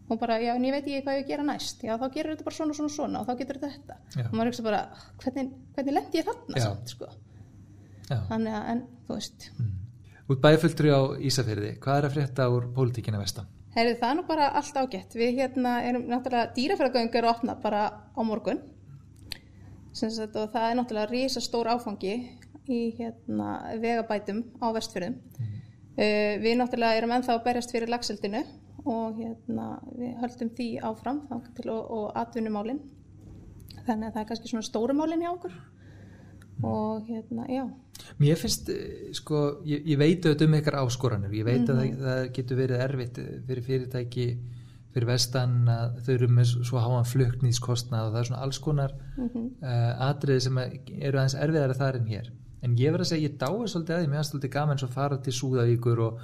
Og 0.10 0.18
bara, 0.18 0.40
já, 0.42 0.52
en 0.58 0.66
ég 0.66 0.74
veit 0.74 0.88
ekki 0.88 1.04
hvað 1.06 1.20
ég 1.20 1.28
gera 1.30 1.46
næst. 1.46 1.84
Já, 1.86 1.94
þá 2.02 2.06
gerur 2.16 2.34
þetta 2.34 2.48
bara 2.48 2.58
svona, 2.58 2.76
svona, 2.76 2.92
svona 2.92 3.20
og 3.22 3.28
þá 3.30 3.36
getur 3.40 3.60
þetta 3.62 3.98
já. 4.18 4.24
og 4.26 4.34
maður 4.34 4.50
hugsa 4.50 4.66
bara, 4.66 4.80
hvernig, 5.22 5.52
hvernig 5.76 5.96
lendi 5.96 6.20
ég 6.20 6.28
þarna? 6.28 6.64
Samt, 6.66 6.96
sko. 6.96 7.12
Þannig 8.10 8.58
að, 8.58 8.66
en, 8.74 8.82
þú 9.06 9.20
veist. 9.20 9.48
Mm. 9.54 9.70
Út 10.30 10.42
bæfulltri 10.44 10.92
á 10.92 11.02
Ísafjörði 11.30 11.72
hvað 11.84 12.02
er 12.02 12.08
að 12.10 12.18
frétta 12.18 12.50
úr 12.52 12.68
pólitíkina 12.74 13.22
vestan? 13.22 13.48
Herri, 13.78 13.94
það 14.02 14.10
er 14.10 14.18
nú 14.18 14.26
bara 14.28 14.50
allt 14.60 14.82
ágætt. 14.82 15.16
Við 15.18 15.40
hérna 15.40 15.78
erum 15.86 16.10
náttúrulega 16.10 16.52
dýrafæragöngur 16.58 17.30
að 17.30 17.32
opna 17.36 17.56
bara 17.62 17.86
á 18.18 18.22
morgun. 18.26 18.60
Sagt, 20.00 20.36
og 20.40 20.52
það 20.54 20.66
er 20.66 20.78
náttúrulega 20.80 21.12
rísa 21.12 21.42
stór 21.44 21.68
áfangi 21.74 22.14
í 22.70 22.80
hérna, 22.96 23.50
vegabætum 23.82 24.44
á 24.64 24.72
vestfjörðum. 24.76 25.18
Mm. 25.20 25.58
Uh, 26.00 26.34
við 26.40 26.56
náttúrulega 26.62 27.00
erum 27.02 27.16
ennþá 27.18 27.36
að 27.36 27.46
berjast 27.50 27.74
fyrir 27.76 27.92
lagseldinu 27.92 28.44
og 28.88 29.18
hérna, 29.20 29.66
við 29.98 30.14
höldum 30.22 30.54
því 30.56 30.70
áfram 30.88 31.20
til, 31.58 31.68
og, 31.74 31.92
og 31.98 32.06
atvinnumálinn. 32.22 32.80
Þannig 33.84 34.08
að 34.08 34.14
það 34.14 34.22
er 34.22 34.30
kannski 34.32 34.54
svona 34.54 34.70
stórumálinn 34.70 35.26
hjá 35.26 35.34
okkur. 35.34 35.58
Og 36.70 37.08
hérna, 37.08 37.48
já. 37.52 37.66
Mér 38.20 38.40
finnst, 38.40 38.72
eh, 38.72 39.12
sko, 39.16 39.60
ég, 39.68 39.84
ég 39.88 40.00
veit 40.00 40.24
auðvitað 40.24 40.48
um 40.48 40.56
ykkar 40.60 40.80
áskoranir, 40.82 41.36
ég 41.36 41.48
veit 41.48 41.62
mm 41.62 41.68
-hmm. 41.68 41.76
að 41.76 42.00
það, 42.00 42.08
það 42.08 42.32
getur 42.38 42.60
verið 42.60 42.84
erfitt 42.86 43.20
fyrir 43.48 43.64
fyrirtæki 43.68 44.28
fyrir 44.94 45.08
vestan 45.10 45.56
að 45.70 46.00
þau 46.06 46.14
eru 46.16 46.30
með 46.34 46.52
svo 46.68 46.84
háan 46.84 47.08
flöknýskostnað 47.08 48.08
og 48.08 48.14
það 48.14 48.20
er 48.22 48.30
svona 48.30 48.44
alls 48.46 48.60
konar 48.60 48.94
mm 49.18 49.28
-hmm. 49.28 49.48
uh, 49.62 50.08
atriði 50.10 50.46
sem 50.46 50.58
eru 50.58 51.18
aðeins 51.18 51.36
erfiðar 51.36 51.76
þar 51.78 52.00
en 52.00 52.08
hér. 52.08 52.32
En 52.62 52.78
ég 52.78 52.92
verð 52.92 53.06
að 53.06 53.12
segja, 53.12 53.30
ég 53.30 53.38
dáið 53.38 53.68
svolítið 53.72 53.96
að 53.96 54.02
því, 54.02 54.08
mér 54.08 54.18
finnst 54.20 54.32
svolítið 54.32 54.56
gaman 54.58 54.78
svo 54.78 54.88
að 54.88 54.94
fara 54.94 55.18
til 55.18 55.34
Súðavíkur 55.34 56.00
og 56.00 56.20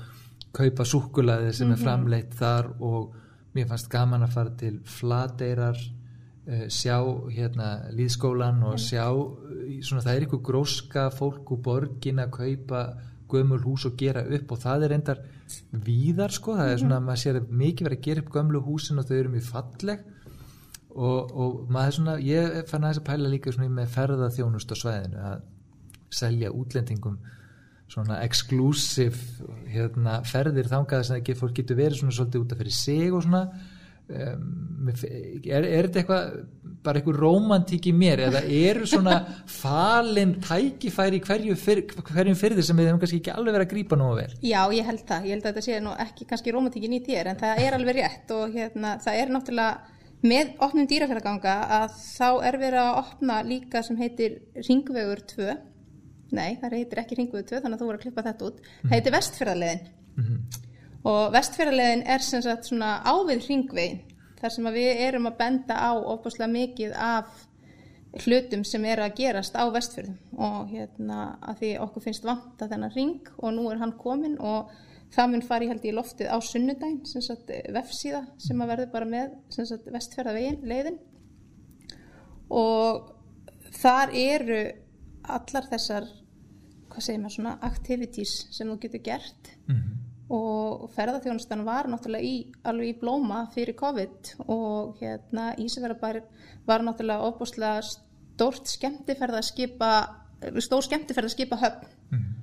kaupa 0.51 0.84
súkulaði 0.84 1.54
sem 1.54 1.67
mm 1.67 1.73
-hmm. 1.73 1.78
er 1.78 1.80
mhm. 1.80 1.86
framleitt 1.86 2.34
þar 2.34 2.65
og 2.80 3.15
mér 3.56 3.67
fannst 3.67 3.89
gaman 3.89 4.23
að 4.23 4.34
fara 4.34 4.49
til 4.49 4.80
Fladeirar 4.84 5.78
Eh, 6.45 6.67
sjá 6.69 6.99
hérna 7.34 7.89
líðskólan 7.89 8.60
og 8.69 8.75
sjá 8.78 9.08
eh, 9.10 9.80
svona 9.82 10.04
það 10.06 10.12
er 10.12 10.25
ykkur 10.28 10.41
gróska 10.45 11.06
fólk 11.10 11.49
úr 11.56 11.62
borgin 11.65 12.21
að 12.21 12.36
kaupa 12.36 12.82
gömul 13.32 13.63
hús 13.63 13.88
og 13.89 13.95
gera 13.97 14.21
upp 14.21 14.54
og 14.54 14.60
það 14.62 14.86
er 14.86 14.93
endar 14.93 15.23
víðar 15.86 16.34
sko, 16.34 16.55
það 16.58 16.71
er 16.71 16.81
svona 16.81 16.99
maður 17.03 17.21
sér 17.21 17.39
að 17.39 17.55
mikið 17.62 17.88
verið 17.88 17.99
að 17.99 18.05
gera 18.08 18.23
upp 18.23 18.34
gömlu 18.36 18.62
húsin 18.65 19.01
og 19.01 19.08
þau 19.10 19.15
eru 19.17 19.34
mjög 19.36 19.47
falleg. 19.51 20.05
Og, 20.95 21.31
og 21.36 21.55
maður 21.75 21.97
svona, 21.97 22.17
ég 22.23 22.62
fann 22.69 22.86
að 22.88 22.93
þess 22.93 23.01
að 23.01 23.08
pæla 23.10 23.31
líka 23.31 23.51
svona 23.51 23.73
með 23.75 23.89
ferða 23.97 24.29
þjónust 24.31 24.71
á 24.71 24.75
svæðinu 24.79 25.23
að 25.29 25.41
selja 26.15 26.53
útlendingum 26.55 27.17
svona 27.91 28.21
exclusive 28.25 29.47
hérna, 29.69 30.21
ferðir 30.25 30.69
þangað 30.71 31.03
sem 31.10 31.19
ekki 31.19 31.36
fólk 31.38 31.60
getur 31.60 31.77
verið 31.79 31.99
svona 31.99 32.15
svolítið 32.15 32.45
út 32.45 32.55
af 32.55 32.62
fyrir 32.62 32.77
sig 32.77 33.13
og 33.13 33.25
svona 33.25 33.43
Um, 34.05 34.89
er, 34.91 35.63
er 35.65 35.87
þetta 35.87 36.01
eitthvað 36.03 36.33
bara 36.85 36.99
eitthvað 36.99 37.15
romantík 37.17 37.87
í 37.89 37.93
mér 37.97 38.21
eða 38.27 38.41
eru 38.45 38.85
svona 38.89 39.15
falin 39.61 40.35
tækifæri 40.45 41.21
hverju 41.25 41.55
fyr, 41.57 41.81
hverjum 42.11 42.37
fyrir 42.37 42.61
sem 42.65 42.77
við 42.77 42.91
hefum 42.91 42.99
kannski 43.01 43.17
ekki 43.23 43.33
alveg 43.33 43.55
verið 43.55 43.65
að 43.65 43.71
grípa 43.71 43.97
nú 43.97 44.11
að 44.11 44.19
vel? 44.21 44.35
Já, 44.45 44.59
ég 44.77 44.89
held 44.91 45.01
það, 45.09 45.25
ég 45.25 45.35
held 45.35 45.47
að 45.47 45.49
þetta 45.49 45.65
sé 45.65 45.79
nú 45.81 45.95
ekki 46.05 46.27
kannski 46.29 46.53
romantíkin 46.53 46.93
í 46.93 47.01
þér 47.07 47.31
en 47.31 47.39
það 47.39 47.63
er 47.63 47.77
alveg 47.79 47.97
rétt 47.97 48.35
og 48.35 48.53
hérna, 48.53 48.91
það 49.05 49.21
er 49.21 49.33
náttúrulega 49.33 50.03
með 50.25 50.53
opnum 50.67 50.89
dýrafélaganga 50.91 51.55
að 51.79 51.97
þá 52.01 52.29
er 52.49 52.59
verið 52.61 52.83
að 52.83 52.99
opna 53.01 53.39
líka 53.45 53.81
sem 53.85 53.97
heitir 54.01 54.37
Ringvegur 54.67 55.25
2 55.33 55.49
Nei, 56.35 56.57
það 56.61 56.77
heitir 56.77 57.01
ekki 57.01 57.17
Ringvegur 57.17 57.49
2 57.55 57.63
þannig 57.63 57.77
að 57.77 57.81
þú 57.81 57.89
voru 57.89 57.99
að 57.99 58.05
klippa 58.05 58.23
þetta 58.25 58.47
út. 58.47 58.61
Mm. 58.61 58.85
Það 58.85 58.95
heitir 58.97 59.13
Vestfjörðarleðin 59.15 59.83
mm 59.85 60.23
-hmm 60.25 60.64
og 61.05 61.33
vestfjörðarlegin 61.35 62.05
er 62.09 62.23
sem 62.25 62.41
sagt 62.41 62.69
svona 62.69 62.97
ávið 63.05 63.43
hringvegin 63.45 63.99
þar 64.39 64.53
sem 64.53 64.69
við 64.73 65.03
erum 65.07 65.29
að 65.29 65.37
benda 65.41 65.77
á 65.77 65.91
opaslega 65.95 66.51
mikið 66.51 66.95
af 66.97 67.45
hlutum 68.23 68.63
sem 68.65 68.85
er 68.87 69.01
að 69.03 69.15
gerast 69.19 69.57
á 69.59 69.63
vestfjörðum. 69.73 70.17
Og 70.39 70.71
hérna 70.71 71.35
að 71.43 71.61
því 71.61 71.71
okkur 71.85 72.05
finnst 72.07 72.27
vanta 72.27 72.69
þennan 72.71 72.93
ring 72.95 73.31
og 73.37 73.55
nú 73.55 73.67
er 73.71 73.81
hann 73.81 73.95
komin 73.99 74.37
og 74.39 74.71
það 75.15 75.31
mun 75.31 75.45
fari 75.45 75.69
held 75.69 75.85
í 75.85 75.93
loftið 75.95 76.31
á 76.31 76.37
sunnudagin 76.43 77.03
sem 77.07 77.23
sagt 77.23 77.51
vefsíða 77.75 78.23
sem 78.41 78.63
að 78.63 78.71
verður 78.73 78.93
bara 78.95 79.09
með 79.09 79.35
sem 79.53 79.67
sagt 79.69 79.91
vestfjörðavegin 79.93 80.63
leiðin. 80.65 80.97
Og 82.49 83.11
þar 83.81 84.15
eru 84.15 84.61
allar 85.35 85.69
þessar 85.69 86.09
hvað 86.89 87.03
segir 87.03 87.21
maður 87.21 87.37
svona 87.37 87.55
activities 87.65 88.35
sem 88.55 88.69
þú 88.69 88.79
getur 88.85 89.05
gert. 89.11 89.55
Mm 89.67 89.75
-hmm 89.75 90.04
og 90.29 90.89
ferðarþjónustan 90.95 91.61
var 91.65 91.89
náttúrulega 91.89 92.25
í, 92.25 92.38
alveg 92.65 92.95
í 92.95 92.99
blóma 92.99 93.43
fyrir 93.53 93.75
COVID 93.77 94.31
og 94.49 94.95
hérna 95.01 95.51
Ísafjörðarbær 95.61 96.23
var 96.65 96.85
náttúrulega 96.85 97.27
óbúslega 97.29 97.83
stórt 97.85 98.71
skemmtiferðarskipa 98.73 99.91
stór 100.65 100.83
skemmtiferðarskipa 100.83 101.59
höfn 101.61 101.85
mm 101.85 102.17
-hmm. 102.17 102.33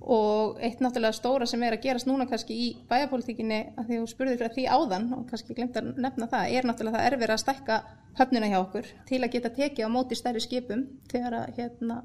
og 0.00 0.58
eitt 0.60 0.80
náttúrulega 0.80 1.12
stóra 1.12 1.46
sem 1.46 1.62
er 1.62 1.72
að 1.72 1.82
gerast 1.82 2.06
núna 2.06 2.26
kannski 2.26 2.54
í 2.54 2.76
bæjarpolítikinni 2.88 3.72
að 3.76 3.86
því 3.86 4.00
þú 4.00 4.06
spurði 4.06 4.36
fyrir 4.36 4.54
því 4.54 4.66
áðan 4.66 5.12
og 5.12 5.26
kannski 5.30 5.54
glemt 5.54 5.76
að 5.76 5.96
nefna 5.96 6.26
það, 6.26 6.50
er 6.50 6.64
náttúrulega 6.64 6.96
það 6.96 7.06
er 7.06 7.16
verið 7.16 7.34
að 7.34 7.44
stækka 7.44 7.82
höfnuna 8.18 8.46
hjá 8.46 8.58
okkur 8.60 8.86
til 9.06 9.24
að 9.24 9.32
geta 9.32 9.48
tekið 9.50 9.86
á 9.86 9.88
móti 9.88 10.14
stærri 10.14 10.40
skipum 10.40 10.86
þegar 11.08 11.32
að 11.34 11.56
hérna 11.56 12.02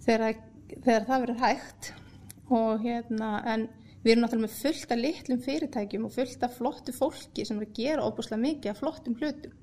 þegar, 0.00 0.34
þegar 0.84 1.04
það 1.04 1.20
verður 1.20 1.38
hægt 1.38 1.92
og 2.50 2.80
hérna 2.82 3.42
en 3.46 3.68
Við 4.00 4.14
erum 4.14 4.24
náttúrulega 4.24 4.48
með 4.48 4.60
fullt 4.62 4.92
af 4.94 5.00
litlum 5.00 5.40
fyrirtækjum 5.44 6.06
og 6.08 6.14
fullt 6.14 6.44
af 6.46 6.54
flottu 6.56 6.92
fólki 6.96 7.44
sem 7.44 7.58
er 7.60 7.66
að 7.66 7.74
gera 7.76 8.06
óbúslega 8.06 8.40
mikið 8.46 8.72
af 8.72 8.78
flottum 8.80 9.16
hlutum. 9.20 9.58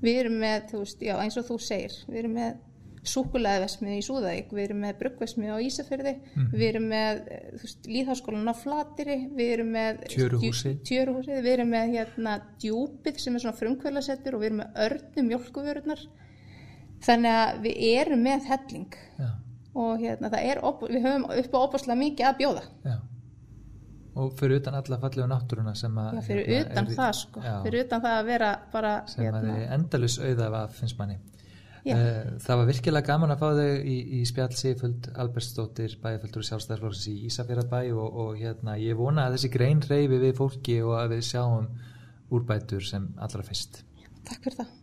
Við 0.00 0.16
erum 0.24 0.40
með, 0.40 0.64
þú 0.72 0.80
veist, 0.82 1.04
já 1.06 1.14
eins 1.20 1.36
og 1.38 1.46
þú 1.46 1.58
segir, 1.62 1.94
við 2.08 2.22
erum 2.22 2.34
með 2.38 2.58
súkulæðvesmið 3.10 3.96
í 3.96 4.00
Súðavík, 4.04 4.50
við 4.52 4.64
erum 4.66 4.82
með 4.84 4.96
bruggvesmið 5.00 5.52
á 5.54 5.64
Ísafjörði, 5.64 6.14
mm. 6.34 6.48
við 6.52 6.64
erum 6.66 6.88
með, 6.90 7.20
líðháskólan 7.88 8.52
á 8.52 8.54
Flatiri, 8.58 9.16
við 9.36 9.52
erum 9.54 9.70
með 9.76 10.02
tjöruhúsið, 10.12 10.80
tjöruhúsið 10.88 11.38
við 11.46 11.52
erum 11.54 11.70
með 11.72 11.94
hérna 11.94 12.34
djúpið 12.60 13.20
sem 13.22 13.36
er 13.36 13.44
svona 13.44 13.60
frumkvælasettur 13.60 14.36
og 14.36 14.42
við 14.42 14.50
erum 14.50 14.60
með 14.60 14.82
örnum 14.86 15.30
mjölkuvörurnar. 15.30 16.02
Þannig 17.06 17.38
að 17.38 17.62
við 17.64 17.84
erum 17.94 18.26
með 18.26 18.50
helling 18.50 18.98
já. 19.16 19.30
og 19.72 20.02
hérna 20.02 20.32
það 20.34 20.50
er, 20.50 20.62
við 20.90 21.06
höfum 21.06 21.28
upp 21.30 21.56
á 21.56 21.58
óbúslega 21.62 22.00
mikið 22.02 22.28
að 22.28 22.38
bjóða. 22.42 22.66
Já 22.84 22.98
og 24.18 24.30
fyrir 24.38 24.60
utan 24.60 24.76
alla 24.78 24.98
fallegu 25.00 25.26
náttúruna 25.30 25.74
sem 25.78 25.98
að 26.02 26.16
já, 26.18 26.22
fyrir 26.26 26.48
hérna, 26.48 26.70
utan 26.72 26.88
það 26.96 27.12
sko. 27.20 27.42
Já, 27.44 27.52
fyrir 27.66 27.84
utan 27.86 28.04
það 28.04 28.16
að 28.18 28.30
vera 28.30 28.48
bara 28.72 28.94
sem 29.10 29.24
hérna. 29.24 29.42
að 29.42 29.50
þið 29.50 29.74
endalus 29.76 30.16
auðaf 30.22 30.56
að 30.60 30.72
finnst 30.80 30.98
manni. 31.00 31.18
Uh, 31.80 32.34
það 32.44 32.58
var 32.60 32.66
virkilega 32.68 33.08
gaman 33.08 33.32
að 33.32 33.40
fá 33.40 33.46
þau 33.56 33.86
í, 33.88 33.94
í 34.18 34.24
spjall 34.28 34.50
Sigfuld 34.52 35.06
Albersdóttir 35.22 35.94
bæjarföldur 36.02 36.42
og 36.42 36.48
sjálfstæðarflóks 36.50 37.06
í 37.08 37.14
Ísafjörðabæ 37.30 37.80
og, 37.94 38.18
og 38.24 38.34
hérna 38.36 38.76
ég 38.82 38.98
vona 38.98 39.24
að 39.28 39.38
þessi 39.38 39.52
grein 39.54 39.80
reyfi 39.86 40.20
við 40.20 40.36
fólki 40.42 40.76
og 40.84 40.98
að 40.98 41.14
við 41.14 41.24
sjáum 41.30 41.70
úrbætur 42.36 42.84
sem 42.84 43.08
allra 43.16 43.46
fyrst. 43.46 43.80
Takk 44.28 44.44
fyrir 44.44 44.60
það 44.60 44.76